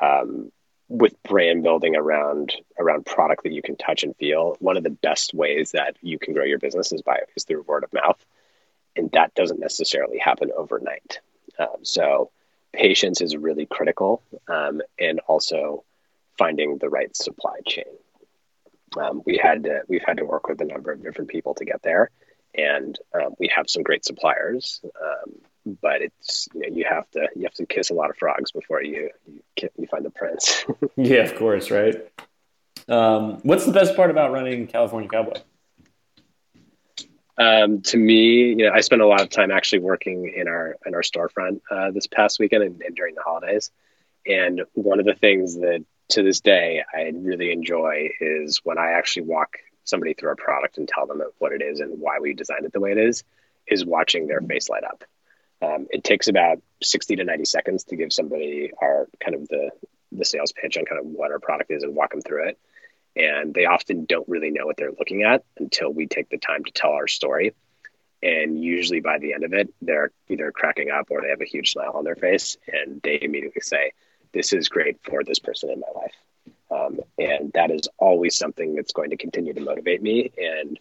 um, 0.00 0.50
with 0.88 1.14
brand 1.22 1.62
building 1.62 1.96
around 1.96 2.52
around 2.78 3.06
product 3.06 3.44
that 3.44 3.52
you 3.52 3.62
can 3.62 3.76
touch 3.76 4.02
and 4.02 4.16
feel, 4.16 4.56
one 4.58 4.76
of 4.76 4.82
the 4.82 4.90
best 4.90 5.32
ways 5.32 5.72
that 5.72 5.96
you 6.02 6.18
can 6.18 6.34
grow 6.34 6.44
your 6.44 6.58
business 6.58 6.92
is 6.92 7.02
by 7.02 7.20
is 7.36 7.44
through 7.44 7.62
word 7.62 7.84
of 7.84 7.92
mouth, 7.92 8.22
and 8.96 9.10
that 9.12 9.34
doesn't 9.34 9.60
necessarily 9.60 10.18
happen 10.18 10.50
overnight. 10.56 11.20
Um, 11.58 11.82
so 11.82 12.30
patience 12.72 13.20
is 13.20 13.36
really 13.36 13.66
critical, 13.66 14.22
um, 14.48 14.80
and 14.98 15.20
also 15.20 15.84
finding 16.38 16.78
the 16.78 16.88
right 16.88 17.14
supply 17.16 17.58
chain. 17.66 17.84
Um, 18.98 19.22
we 19.24 19.38
had 19.38 19.64
to, 19.64 19.82
we've 19.88 20.04
had 20.04 20.18
to 20.18 20.24
work 20.24 20.48
with 20.48 20.60
a 20.60 20.64
number 20.64 20.92
of 20.92 21.02
different 21.02 21.30
people 21.30 21.54
to 21.54 21.64
get 21.64 21.82
there, 21.82 22.10
and 22.54 22.98
um, 23.14 23.34
we 23.38 23.50
have 23.54 23.68
some 23.68 23.82
great 23.82 24.04
suppliers. 24.04 24.80
Um, 24.84 25.34
but 25.80 26.02
it's 26.02 26.48
you 26.54 26.60
know 26.60 26.76
you 26.76 26.84
have 26.88 27.08
to 27.12 27.28
you 27.36 27.44
have 27.44 27.54
to 27.54 27.66
kiss 27.66 27.90
a 27.90 27.94
lot 27.94 28.10
of 28.10 28.16
frogs 28.16 28.50
before 28.50 28.82
you 28.82 29.10
you, 29.26 29.42
you 29.78 29.86
find 29.86 30.04
the 30.04 30.10
prince. 30.10 30.64
yeah, 30.96 31.22
of 31.22 31.36
course, 31.36 31.70
right. 31.70 31.96
Um, 32.88 33.38
what's 33.42 33.64
the 33.64 33.72
best 33.72 33.94
part 33.94 34.10
about 34.10 34.32
running 34.32 34.66
California 34.66 35.08
Cowboy? 35.08 35.40
Um, 37.38 37.80
to 37.82 37.96
me, 37.96 38.50
you 38.50 38.56
know, 38.56 38.72
I 38.72 38.80
spent 38.80 39.02
a 39.02 39.06
lot 39.06 39.22
of 39.22 39.30
time 39.30 39.50
actually 39.50 39.80
working 39.80 40.32
in 40.36 40.48
our 40.48 40.76
in 40.84 40.94
our 40.94 41.02
storefront 41.02 41.60
uh, 41.70 41.90
this 41.90 42.06
past 42.06 42.38
weekend 42.38 42.62
and, 42.62 42.82
and, 42.82 42.94
during 42.94 43.14
the 43.14 43.22
holidays. 43.22 43.70
And 44.26 44.62
one 44.74 45.00
of 45.00 45.06
the 45.06 45.14
things 45.14 45.56
that 45.56 45.84
to 46.10 46.22
this 46.22 46.40
day 46.40 46.82
I 46.94 47.10
really 47.14 47.50
enjoy 47.50 48.10
is 48.20 48.60
when 48.64 48.78
I 48.78 48.92
actually 48.92 49.22
walk 49.22 49.56
somebody 49.84 50.14
through 50.14 50.30
our 50.30 50.36
product 50.36 50.78
and 50.78 50.86
tell 50.86 51.06
them 51.06 51.22
what 51.38 51.52
it 51.52 51.62
is 51.62 51.80
and 51.80 52.00
why 52.00 52.18
we 52.20 52.34
designed 52.34 52.66
it 52.66 52.72
the 52.72 52.80
way 52.80 52.92
it 52.92 52.98
is, 52.98 53.24
is 53.66 53.84
watching 53.84 54.26
their 54.26 54.40
face 54.40 54.68
light 54.68 54.84
up. 54.84 55.04
Um, 55.62 55.86
it 55.90 56.04
takes 56.04 56.28
about 56.28 56.60
60 56.82 57.16
to 57.16 57.24
90 57.24 57.44
seconds 57.44 57.84
to 57.84 57.96
give 57.96 58.12
somebody 58.12 58.72
our 58.80 59.08
kind 59.20 59.34
of 59.34 59.48
the, 59.48 59.70
the 60.10 60.24
sales 60.24 60.52
pitch 60.52 60.76
on 60.76 60.84
kind 60.84 61.00
of 61.00 61.06
what 61.06 61.30
our 61.30 61.38
product 61.38 61.70
is 61.70 61.82
and 61.82 61.94
walk 61.94 62.10
them 62.10 62.20
through 62.20 62.48
it. 62.48 62.58
And 63.14 63.52
they 63.52 63.66
often 63.66 64.06
don't 64.06 64.28
really 64.28 64.50
know 64.50 64.66
what 64.66 64.76
they're 64.76 64.92
looking 64.92 65.22
at 65.22 65.44
until 65.58 65.92
we 65.92 66.06
take 66.06 66.30
the 66.30 66.38
time 66.38 66.64
to 66.64 66.72
tell 66.72 66.92
our 66.92 67.08
story. 67.08 67.54
And 68.22 68.62
usually 68.62 69.00
by 69.00 69.18
the 69.18 69.34
end 69.34 69.44
of 69.44 69.52
it, 69.52 69.72
they're 69.82 70.12
either 70.28 70.52
cracking 70.52 70.90
up 70.90 71.08
or 71.10 71.20
they 71.20 71.28
have 71.28 71.40
a 71.40 71.46
huge 71.46 71.72
smile 71.72 71.92
on 71.94 72.04
their 72.04 72.16
face 72.16 72.56
and 72.66 73.00
they 73.02 73.18
immediately 73.20 73.60
say, 73.60 73.92
This 74.32 74.52
is 74.52 74.68
great 74.68 74.98
for 75.02 75.24
this 75.24 75.40
person 75.40 75.70
in 75.70 75.80
my 75.80 76.00
life. 76.00 76.14
Um, 76.70 77.00
and 77.18 77.52
that 77.52 77.70
is 77.70 77.88
always 77.98 78.36
something 78.36 78.74
that's 78.74 78.92
going 78.92 79.10
to 79.10 79.16
continue 79.16 79.52
to 79.52 79.60
motivate 79.60 80.02
me. 80.02 80.32
And 80.38 80.78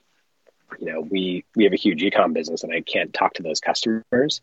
you 0.79 0.85
know, 0.89 1.01
we 1.01 1.43
we 1.55 1.65
have 1.65 1.73
a 1.73 1.77
huge 1.77 2.01
ecom 2.01 2.33
business, 2.33 2.63
and 2.63 2.73
I 2.73 2.79
can't 2.79 3.13
talk 3.13 3.33
to 3.33 3.43
those 3.43 3.59
customers 3.59 4.41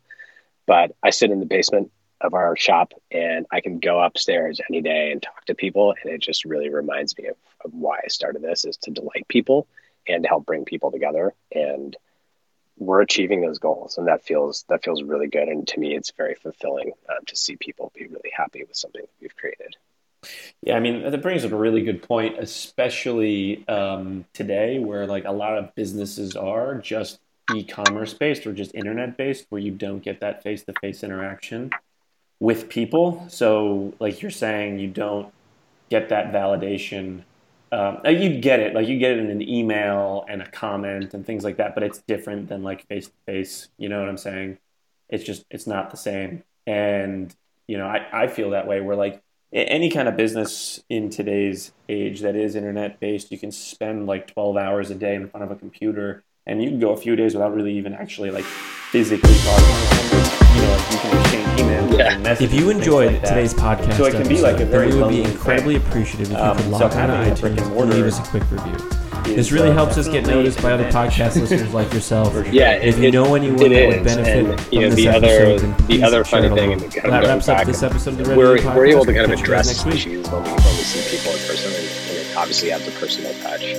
but 0.69 0.95
I 1.03 1.11
sit 1.11 1.31
in 1.31 1.41
the 1.41 1.47
basement 1.47 1.91
of 2.21 2.35
our 2.35 2.57
shop 2.57 2.93
and 3.11 3.47
I 3.51 3.61
can 3.61 3.79
go 3.79 4.01
upstairs 4.01 4.61
any 4.69 4.81
day 4.81 5.13
and 5.13 5.23
talk 5.23 5.45
to 5.47 5.55
people. 5.55 5.95
And 6.03 6.13
it 6.13 6.21
just 6.21 6.45
really 6.45 6.69
reminds 6.69 7.17
me 7.17 7.27
of, 7.29 7.37
of 7.65 7.73
why 7.73 7.99
I 8.05 8.09
started 8.09 8.43
this 8.43 8.65
is 8.65 8.77
to 8.79 8.91
delight 8.91 9.27
people 9.29 9.67
and 10.07 10.23
to 10.23 10.29
help 10.29 10.47
bring 10.47 10.65
people 10.65 10.91
together. 10.91 11.35
And 11.55 11.97
we're 12.77 13.03
achieving 13.03 13.41
those 13.41 13.59
goals. 13.59 13.99
And 13.99 14.09
that 14.09 14.25
feels, 14.25 14.65
that 14.69 14.83
feels 14.83 15.03
really 15.03 15.29
good. 15.29 15.49
And 15.49 15.67
to 15.69 15.81
me, 15.81 15.97
it's 15.97 16.13
very 16.17 16.35
fulfilling 16.35 16.93
um, 17.09 17.25
to 17.27 17.37
see 17.37 17.57
people 17.57 17.93
be 17.95 18.07
really 18.07 18.31
happy 18.37 18.65
with 18.65 18.77
something 18.77 19.03
that 19.03 19.11
we've 19.21 19.37
created. 19.37 19.77
Yeah, 20.63 20.77
I 20.77 20.81
mean 20.81 21.09
that 21.09 21.23
brings 21.23 21.45
up 21.45 21.53
a 21.53 21.57
really 21.57 21.83
good 21.83 22.03
point, 22.03 22.39
especially 22.39 23.67
um, 23.69 24.25
today, 24.33 24.81
where 24.81 25.07
like 25.07 25.25
a 25.25 25.33
lot 25.33 25.57
of 25.57 25.73
businesses 25.77 26.35
are 26.35 26.75
just 26.75 27.21
e-commerce 27.55 28.15
based 28.15 28.45
or 28.47 28.53
just 28.53 28.75
internet 28.75 29.17
based 29.17 29.47
where 29.49 29.61
you 29.61 29.71
don't 29.71 30.03
get 30.03 30.21
that 30.21 30.43
face-to-face 30.43 31.03
interaction 31.03 31.71
with 32.41 32.69
people. 32.69 33.27
So 33.29 33.95
like 33.99 34.23
you're 34.23 34.31
saying 34.31 34.79
you 34.79 34.89
don't 34.89 35.33
get 35.91 36.09
that 36.11 36.33
validation. 36.33 37.23
Um, 37.71 37.99
uh, 38.05 38.11
you 38.11 38.39
get 38.41 38.61
it. 38.61 38.75
Like 38.75 38.89
you 38.89 38.99
get 38.99 39.13
it 39.13 39.19
in 39.19 39.31
an 39.31 39.43
email 39.43 40.25
and 40.29 40.41
a 40.41 40.51
comment 40.51 41.15
and 41.15 41.27
things 41.27 41.45
like 41.45 41.57
that 41.57 41.75
but 41.75 41.83
it's 41.83 41.99
different 42.07 42.49
than 42.49 42.63
like 42.63 42.87
face-to-face. 42.87 43.69
You 43.79 43.89
know 43.89 44.01
what 44.01 44.09
i'm 44.09 44.19
saying? 44.19 44.59
It's 45.09 45.25
just 45.25 45.45
it's 45.51 45.67
not 45.67 45.91
the 45.91 45.97
same. 45.97 46.45
And 46.67 47.35
you 47.67 47.77
know 47.79 47.87
i, 47.87 48.07
I 48.25 48.27
feel 48.29 48.51
that 48.51 48.67
way. 48.67 48.81
Where 48.81 48.97
like 48.97 49.23
any 49.53 49.91
kind 49.91 50.09
of 50.09 50.17
business 50.17 50.83
in 50.89 51.11
today's 51.11 51.73
age 51.89 52.21
that 52.21 52.37
is 52.37 52.55
internet 52.55 53.01
based 53.01 53.33
you 53.33 53.39
can 53.39 53.51
spend 53.51 54.07
like 54.07 54.27
12 54.27 54.59
hours 54.59 54.91
a 54.91 54.95
day 54.95 55.15
in 55.15 55.27
front 55.27 55.43
of 55.43 55.51
a 55.51 55.57
computer 55.57 56.23
and 56.47 56.63
you 56.63 56.71
can 56.71 56.81
go 56.81 56.91
a 56.93 56.97
few 56.97 57.17
days 57.17 57.35
without 57.35 57.55
really 57.55 57.77
even 57.77 57.95
actually 57.95 58.31
like 58.31 58.45
physically 58.45 59.35
talking 59.35 59.67
to 59.67 60.25
someone. 60.25 60.48
You 60.59 60.65
know, 60.65 60.73
like 60.73 60.91
you 60.91 60.99
can 60.99 61.21
exchange 61.21 61.61
emails 61.61 61.99
yeah. 61.99 62.37
If 62.41 62.53
you 62.53 62.71
enjoyed 62.71 63.13
like 63.13 63.23
today's 63.23 63.55
podcast, 63.55 63.97
so 63.97 64.05
it 64.07 64.13
can 64.13 64.29
be 64.29 64.41
like 64.41 64.61
a 64.61 64.67
very 64.67 64.91
then 64.91 64.97
we 64.97 65.03
would 65.03 65.11
be 65.11 65.23
incredibly 65.23 65.79
thing. 65.79 65.89
appreciative 65.89 66.33
if 66.33 66.39
you 66.39 66.53
could 66.55 66.65
um, 66.65 66.71
log 66.71 66.93
so 66.93 66.99
on 66.99 67.09
to 67.09 67.15
iTunes 67.15 67.59
and 67.59 67.91
leave 67.91 68.05
us 68.05 68.19
a 68.19 68.23
quick 68.23 68.51
review. 68.51 68.99
This 69.25 69.53
really 69.53 69.71
uh, 69.71 69.75
helps 69.75 69.99
us 69.99 70.09
get 70.09 70.27
noticed 70.27 70.61
by 70.63 70.73
other 70.73 70.91
podcast 70.91 71.41
listeners 71.41 71.73
like 71.75 71.93
yourself. 71.93 72.35
Yeah, 72.53 72.73
if 72.73 72.99
you 72.99 73.11
know 73.11 73.35
anyone 73.35 73.59
that 73.59 73.89
would 73.89 74.05
benefit 74.05 74.47
and, 74.47 74.61
from 74.61 74.81
know, 74.81 74.89
this 74.91 74.97
the 74.97 75.09
episode, 75.09 75.63
other, 75.63 75.87
the 75.87 76.03
other 76.03 76.25
funny 76.25 76.49
thing, 76.49 76.73
and 76.73 76.93
kind 76.93 77.13
that 77.13 77.25
wraps 77.25 77.49
up 77.49 77.67
this 77.67 77.83
episode 77.83 78.13
of 78.13 78.19
the 78.19 78.25
Red 78.25 78.39
we're, 78.39 78.57
Podcast. 78.57 78.77
We're 78.77 78.87
able 78.87 79.05
to 79.05 79.13
kind 79.13 79.33
of 79.33 79.39
address 79.39 79.87
issues 79.87 80.29
when 80.29 80.43
we, 80.43 80.51
when 80.51 80.57
we 80.57 80.63
see 80.63 81.17
people 81.17 81.33
in 81.33 81.39
person, 81.47 81.73
and, 81.73 81.85
and 81.85 82.19
it 82.19 82.37
obviously 82.37 82.73
adds 82.73 82.89
a 82.89 82.91
personal 82.93 83.33
touch. 83.43 83.75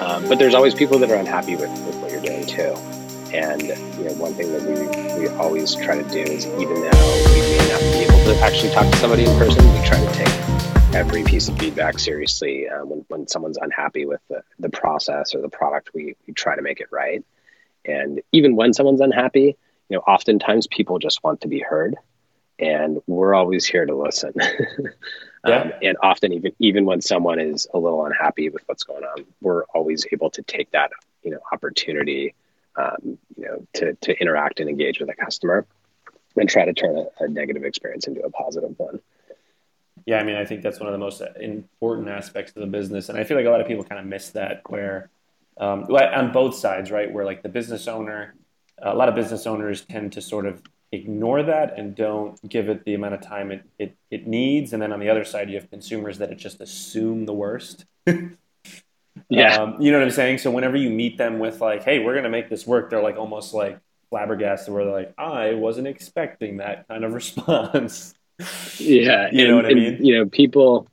Um, 0.00 0.28
but 0.28 0.38
there's 0.38 0.54
always 0.54 0.74
people 0.74 0.98
that 0.98 1.10
are 1.10 1.16
unhappy 1.16 1.56
with, 1.56 1.70
with 1.86 1.96
what 1.96 2.10
you're 2.10 2.22
doing 2.22 2.46
too. 2.46 2.74
And 3.32 3.62
you 3.62 4.04
know, 4.04 4.12
one 4.14 4.34
thing 4.34 4.52
that 4.52 4.62
we, 4.62 5.20
we 5.20 5.28
always 5.36 5.74
try 5.74 6.00
to 6.00 6.08
do 6.10 6.20
is 6.20 6.46
even 6.46 6.74
though 6.74 7.24
we 7.34 7.40
may 7.40 7.68
not 7.68 7.80
be 7.80 8.04
able 8.04 8.24
to 8.24 8.40
actually 8.42 8.72
talk 8.72 8.90
to 8.90 8.98
somebody 8.98 9.24
in 9.24 9.38
person, 9.38 9.64
we 9.72 9.86
try 9.86 9.98
to 9.98 10.12
take 10.12 10.94
every 10.94 11.24
piece 11.24 11.48
of 11.48 11.58
feedback 11.58 11.98
seriously. 11.98 12.68
Uh, 12.68 12.84
when, 12.84 13.04
when 13.08 13.28
someone's 13.28 13.58
unhappy 13.58 14.06
with 14.06 14.20
the, 14.28 14.42
the 14.58 14.70
process 14.70 15.34
or 15.34 15.42
the 15.42 15.48
product, 15.48 15.90
we, 15.94 16.16
we 16.26 16.32
try 16.32 16.56
to 16.56 16.62
make 16.62 16.80
it 16.80 16.88
right. 16.90 17.24
And 17.84 18.22
even 18.32 18.56
when 18.56 18.72
someone's 18.72 19.00
unhappy, 19.00 19.56
you 19.88 19.96
know, 19.96 20.00
oftentimes 20.00 20.66
people 20.66 20.98
just 20.98 21.22
want 21.22 21.42
to 21.42 21.48
be 21.48 21.60
heard 21.60 21.96
and 22.58 23.00
we're 23.06 23.34
always 23.34 23.66
here 23.66 23.84
to 23.84 23.94
listen. 23.94 24.32
yeah. 25.46 25.60
Um, 25.60 25.72
and 25.82 25.96
often 26.02 26.32
even 26.32 26.52
even 26.58 26.84
when 26.86 27.00
someone 27.00 27.38
is 27.38 27.66
a 27.72 27.78
little 27.78 28.04
unhappy 28.04 28.48
with 28.48 28.62
what's 28.66 28.82
going 28.82 29.04
on, 29.04 29.26
we're 29.40 29.64
always 29.64 30.06
able 30.12 30.30
to 30.30 30.42
take 30.42 30.70
that 30.72 30.90
you 31.22 31.30
know 31.30 31.38
opportunity, 31.52 32.34
um, 32.76 33.18
you 33.36 33.44
know, 33.44 33.66
to 33.74 33.94
to 33.94 34.20
interact 34.20 34.60
and 34.60 34.68
engage 34.68 35.00
with 35.00 35.08
a 35.08 35.14
customer, 35.14 35.66
and 36.36 36.48
try 36.48 36.64
to 36.64 36.72
turn 36.72 36.96
a, 36.96 37.24
a 37.24 37.28
negative 37.28 37.64
experience 37.64 38.06
into 38.06 38.22
a 38.22 38.30
positive 38.30 38.74
one. 38.78 39.00
Yeah, 40.04 40.18
I 40.18 40.22
mean, 40.22 40.36
I 40.36 40.44
think 40.44 40.62
that's 40.62 40.78
one 40.78 40.88
of 40.88 40.92
the 40.92 40.98
most 40.98 41.22
important 41.40 42.08
aspects 42.08 42.52
of 42.54 42.60
the 42.60 42.66
business, 42.66 43.08
and 43.08 43.18
I 43.18 43.24
feel 43.24 43.36
like 43.36 43.46
a 43.46 43.50
lot 43.50 43.60
of 43.60 43.66
people 43.66 43.84
kind 43.84 44.00
of 44.00 44.06
miss 44.06 44.30
that. 44.30 44.62
Where 44.68 45.10
um, 45.58 45.84
on 45.84 46.32
both 46.32 46.54
sides, 46.54 46.90
right? 46.90 47.12
Where 47.12 47.24
like 47.24 47.42
the 47.42 47.48
business 47.48 47.88
owner, 47.88 48.34
a 48.78 48.94
lot 48.94 49.08
of 49.08 49.14
business 49.14 49.46
owners 49.46 49.82
tend 49.82 50.12
to 50.12 50.20
sort 50.20 50.46
of 50.46 50.62
ignore 50.92 51.42
that 51.42 51.78
and 51.78 51.94
don't 51.94 52.48
give 52.48 52.68
it 52.68 52.84
the 52.84 52.94
amount 52.94 53.14
of 53.14 53.20
time 53.20 53.50
it, 53.50 53.62
it, 53.78 53.96
it 54.10 54.26
needs. 54.26 54.72
And 54.72 54.80
then 54.80 54.92
on 54.92 55.00
the 55.00 55.08
other 55.08 55.24
side, 55.24 55.48
you 55.50 55.56
have 55.56 55.70
consumers 55.70 56.18
that 56.18 56.36
just 56.36 56.60
assume 56.60 57.26
the 57.26 57.34
worst. 57.34 57.84
yeah. 59.28 59.56
Um, 59.56 59.80
you 59.80 59.90
know 59.90 59.98
what 59.98 60.04
I'm 60.04 60.12
saying? 60.12 60.38
So 60.38 60.50
whenever 60.50 60.76
you 60.76 60.90
meet 60.90 61.18
them 61.18 61.38
with 61.38 61.60
like, 61.60 61.82
hey, 61.82 61.98
we're 61.98 62.12
going 62.12 62.24
to 62.24 62.30
make 62.30 62.48
this 62.48 62.66
work, 62.66 62.90
they're 62.90 63.02
like 63.02 63.16
almost 63.16 63.54
like 63.54 63.78
flabbergasted 64.10 64.72
where 64.72 64.84
they're 64.84 64.94
like, 64.94 65.14
I 65.18 65.54
wasn't 65.54 65.88
expecting 65.88 66.58
that 66.58 66.86
kind 66.88 67.04
of 67.04 67.12
response. 67.14 68.14
Yeah. 68.78 69.30
you 69.32 69.40
and, 69.40 69.48
know 69.48 69.56
what 69.56 69.66
I 69.66 69.74
mean? 69.74 70.04
you 70.04 70.18
know, 70.18 70.26
people, 70.26 70.88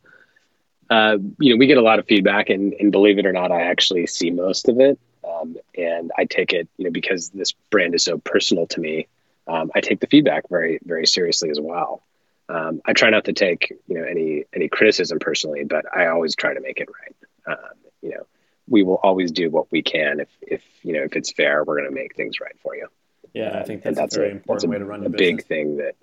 uh, 0.89 1.17
you 1.39 1.53
know, 1.53 1.57
we 1.57 1.67
get 1.67 1.77
a 1.77 1.81
lot 1.81 1.99
of 1.99 2.05
feedback 2.07 2.49
and, 2.49 2.73
and 2.73 2.91
believe 2.91 3.19
it 3.19 3.25
or 3.25 3.33
not, 3.33 3.51
I 3.51 3.61
actually 3.61 4.07
see 4.07 4.31
most 4.31 4.69
of 4.69 4.79
it. 4.79 4.99
Um, 5.27 5.57
and 5.77 6.11
I 6.17 6.25
take 6.25 6.53
it, 6.53 6.67
you 6.77 6.85
know, 6.85 6.91
because 6.91 7.29
this 7.29 7.53
brand 7.69 7.95
is 7.95 8.03
so 8.03 8.17
personal 8.17 8.67
to 8.67 8.79
me 8.79 9.07
um, 9.47 9.71
I 9.75 9.81
take 9.81 9.99
the 9.99 10.07
feedback 10.07 10.49
very, 10.49 10.79
very 10.83 11.05
seriously 11.05 11.49
as 11.49 11.59
well. 11.59 12.03
Um, 12.49 12.81
I 12.85 12.93
try 12.93 13.09
not 13.09 13.25
to 13.25 13.33
take, 13.33 13.73
you 13.87 13.99
know, 13.99 14.03
any 14.03 14.45
any 14.53 14.67
criticism 14.67 15.19
personally, 15.19 15.63
but 15.63 15.85
I 15.95 16.07
always 16.07 16.35
try 16.35 16.53
to 16.53 16.59
make 16.59 16.79
it 16.79 16.89
right. 17.01 17.57
Um, 17.57 17.82
you 18.03 18.09
know, 18.09 18.27
we 18.67 18.83
will 18.83 18.99
always 19.01 19.31
do 19.31 19.49
what 19.49 19.71
we 19.71 19.81
can. 19.81 20.19
If 20.19 20.29
if 20.41 20.61
you 20.83 20.93
know 20.93 21.03
if 21.03 21.15
it's 21.15 21.31
fair, 21.31 21.63
we're 21.63 21.77
going 21.77 21.89
to 21.89 21.95
make 21.95 22.15
things 22.15 22.39
right 22.39 22.55
for 22.61 22.75
you. 22.75 22.87
Yeah, 23.33 23.57
I 23.57 23.63
think 23.63 23.81
that's, 23.81 23.97
that's 23.97 24.15
a 24.15 24.19
very 24.19 24.31
a, 24.31 24.33
important 24.33 24.65
a, 24.65 24.69
way 24.69 24.77
to 24.77 24.85
run 24.85 25.05
a 25.05 25.09
big 25.09 25.45
thing 25.45 25.77
that, 25.77 25.95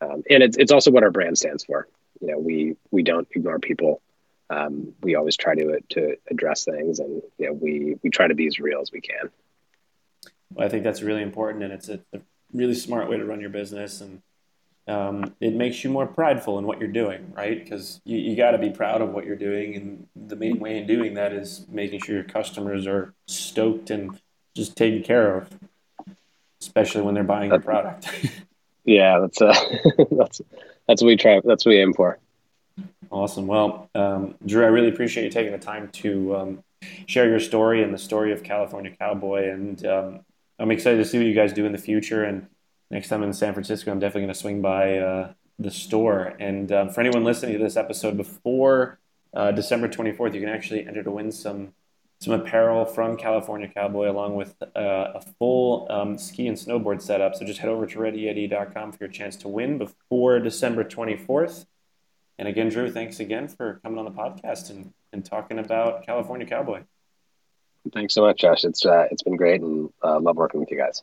um, 0.00 0.22
and 0.28 0.42
it's 0.42 0.56
it's 0.56 0.72
also 0.72 0.90
what 0.90 1.02
our 1.02 1.10
brand 1.10 1.38
stands 1.38 1.64
for. 1.64 1.88
You 2.20 2.28
know, 2.28 2.38
we 2.38 2.76
we 2.90 3.02
don't 3.02 3.28
ignore 3.34 3.58
people. 3.58 4.02
Um, 4.50 4.92
we 5.02 5.14
always 5.14 5.36
try 5.36 5.54
to 5.54 5.80
to 5.90 6.16
address 6.30 6.64
things, 6.64 6.98
and 6.98 7.22
you 7.38 7.46
know, 7.46 7.52
we 7.52 7.96
we 8.02 8.10
try 8.10 8.26
to 8.26 8.34
be 8.34 8.46
as 8.46 8.58
real 8.58 8.80
as 8.80 8.92
we 8.92 9.00
can. 9.00 9.30
Well, 10.52 10.66
I 10.66 10.68
think 10.68 10.84
that's 10.84 11.02
really 11.02 11.22
important, 11.22 11.64
and 11.64 11.72
it's 11.72 11.88
a, 11.88 12.00
a 12.12 12.20
really 12.52 12.74
smart 12.74 13.08
way 13.08 13.16
to 13.16 13.24
run 13.24 13.40
your 13.40 13.50
business, 13.50 14.00
and 14.00 14.22
um, 14.88 15.34
it 15.40 15.54
makes 15.54 15.82
you 15.82 15.90
more 15.90 16.06
prideful 16.06 16.58
in 16.58 16.66
what 16.66 16.78
you're 16.78 16.88
doing, 16.88 17.32
right? 17.34 17.62
Because 17.62 18.00
you, 18.04 18.18
you 18.18 18.36
got 18.36 18.52
to 18.52 18.58
be 18.58 18.70
proud 18.70 19.02
of 19.02 19.10
what 19.10 19.26
you're 19.26 19.36
doing, 19.36 19.74
and 19.74 20.06
the 20.14 20.36
main 20.36 20.58
way 20.58 20.78
in 20.78 20.86
doing 20.86 21.14
that 21.14 21.32
is 21.32 21.66
making 21.68 22.00
sure 22.00 22.14
your 22.14 22.24
customers 22.24 22.86
are 22.86 23.12
stoked 23.26 23.90
and 23.90 24.18
just 24.54 24.76
taken 24.76 25.02
care 25.02 25.36
of, 25.36 25.50
especially 26.60 27.02
when 27.02 27.14
they're 27.14 27.24
buying 27.24 27.50
your 27.50 27.60
product. 27.60 28.08
yeah, 28.84 29.18
that's 29.20 29.42
uh, 29.42 29.54
that's 30.10 30.40
that's 30.86 31.02
what 31.02 31.08
we 31.08 31.16
try. 31.16 31.40
That's 31.44 31.66
what 31.66 31.70
we 31.70 31.80
aim 31.80 31.92
for. 31.92 32.18
Awesome. 33.10 33.46
Well, 33.46 33.88
um, 33.94 34.34
Drew, 34.44 34.64
I 34.64 34.68
really 34.68 34.88
appreciate 34.88 35.24
you 35.24 35.30
taking 35.30 35.52
the 35.52 35.58
time 35.58 35.88
to 35.88 36.36
um, 36.36 36.64
share 37.06 37.28
your 37.28 37.40
story 37.40 37.82
and 37.82 37.92
the 37.92 37.98
story 37.98 38.32
of 38.32 38.42
California 38.42 38.94
Cowboy. 38.96 39.50
And 39.50 39.84
um, 39.86 40.20
I'm 40.58 40.70
excited 40.70 40.98
to 40.98 41.04
see 41.04 41.18
what 41.18 41.26
you 41.26 41.34
guys 41.34 41.52
do 41.52 41.66
in 41.66 41.72
the 41.72 41.78
future. 41.78 42.24
And 42.24 42.46
next 42.90 43.08
time 43.08 43.22
in 43.22 43.32
San 43.32 43.52
Francisco, 43.52 43.90
I'm 43.90 43.98
definitely 43.98 44.22
going 44.22 44.34
to 44.34 44.40
swing 44.40 44.62
by 44.62 44.98
uh, 44.98 45.32
the 45.58 45.70
store. 45.70 46.34
And 46.38 46.70
um, 46.72 46.90
for 46.90 47.00
anyone 47.00 47.24
listening 47.24 47.52
to 47.54 47.58
this 47.58 47.76
episode 47.76 48.16
before 48.16 48.98
uh, 49.34 49.52
December 49.52 49.88
24th, 49.88 50.34
you 50.34 50.40
can 50.40 50.48
actually 50.48 50.86
enter 50.86 51.02
to 51.02 51.10
win 51.10 51.32
some 51.32 51.72
some 52.18 52.32
apparel 52.32 52.86
from 52.86 53.16
California 53.16 53.68
Cowboy 53.68 54.10
along 54.10 54.36
with 54.36 54.54
uh, 54.62 55.12
a 55.14 55.20
full 55.38 55.86
um, 55.90 56.16
ski 56.16 56.48
and 56.48 56.56
snowboard 56.56 57.02
setup. 57.02 57.34
So 57.34 57.44
just 57.44 57.60
head 57.60 57.68
over 57.68 57.86
to 57.86 57.98
readyyeti.com 57.98 58.92
for 58.92 58.98
your 59.00 59.10
chance 59.10 59.36
to 59.36 59.48
win 59.48 59.76
before 59.76 60.38
December 60.38 60.82
24th. 60.82 61.66
And 62.38 62.48
again, 62.48 62.68
Drew, 62.68 62.90
thanks 62.90 63.20
again 63.20 63.48
for 63.48 63.80
coming 63.82 63.98
on 63.98 64.04
the 64.06 64.10
podcast 64.10 64.70
and, 64.70 64.92
and 65.12 65.24
talking 65.24 65.58
about 65.58 66.06
California 66.06 66.46
Cowboy. 66.46 66.84
Thanks 67.92 68.14
so 68.14 68.22
much, 68.22 68.40
Josh. 68.40 68.64
It's 68.64 68.84
uh, 68.84 69.06
it's 69.10 69.22
been 69.22 69.36
great 69.36 69.60
and 69.60 69.90
uh, 70.02 70.18
love 70.18 70.36
working 70.36 70.60
with 70.60 70.70
you 70.70 70.78
guys. 70.78 71.02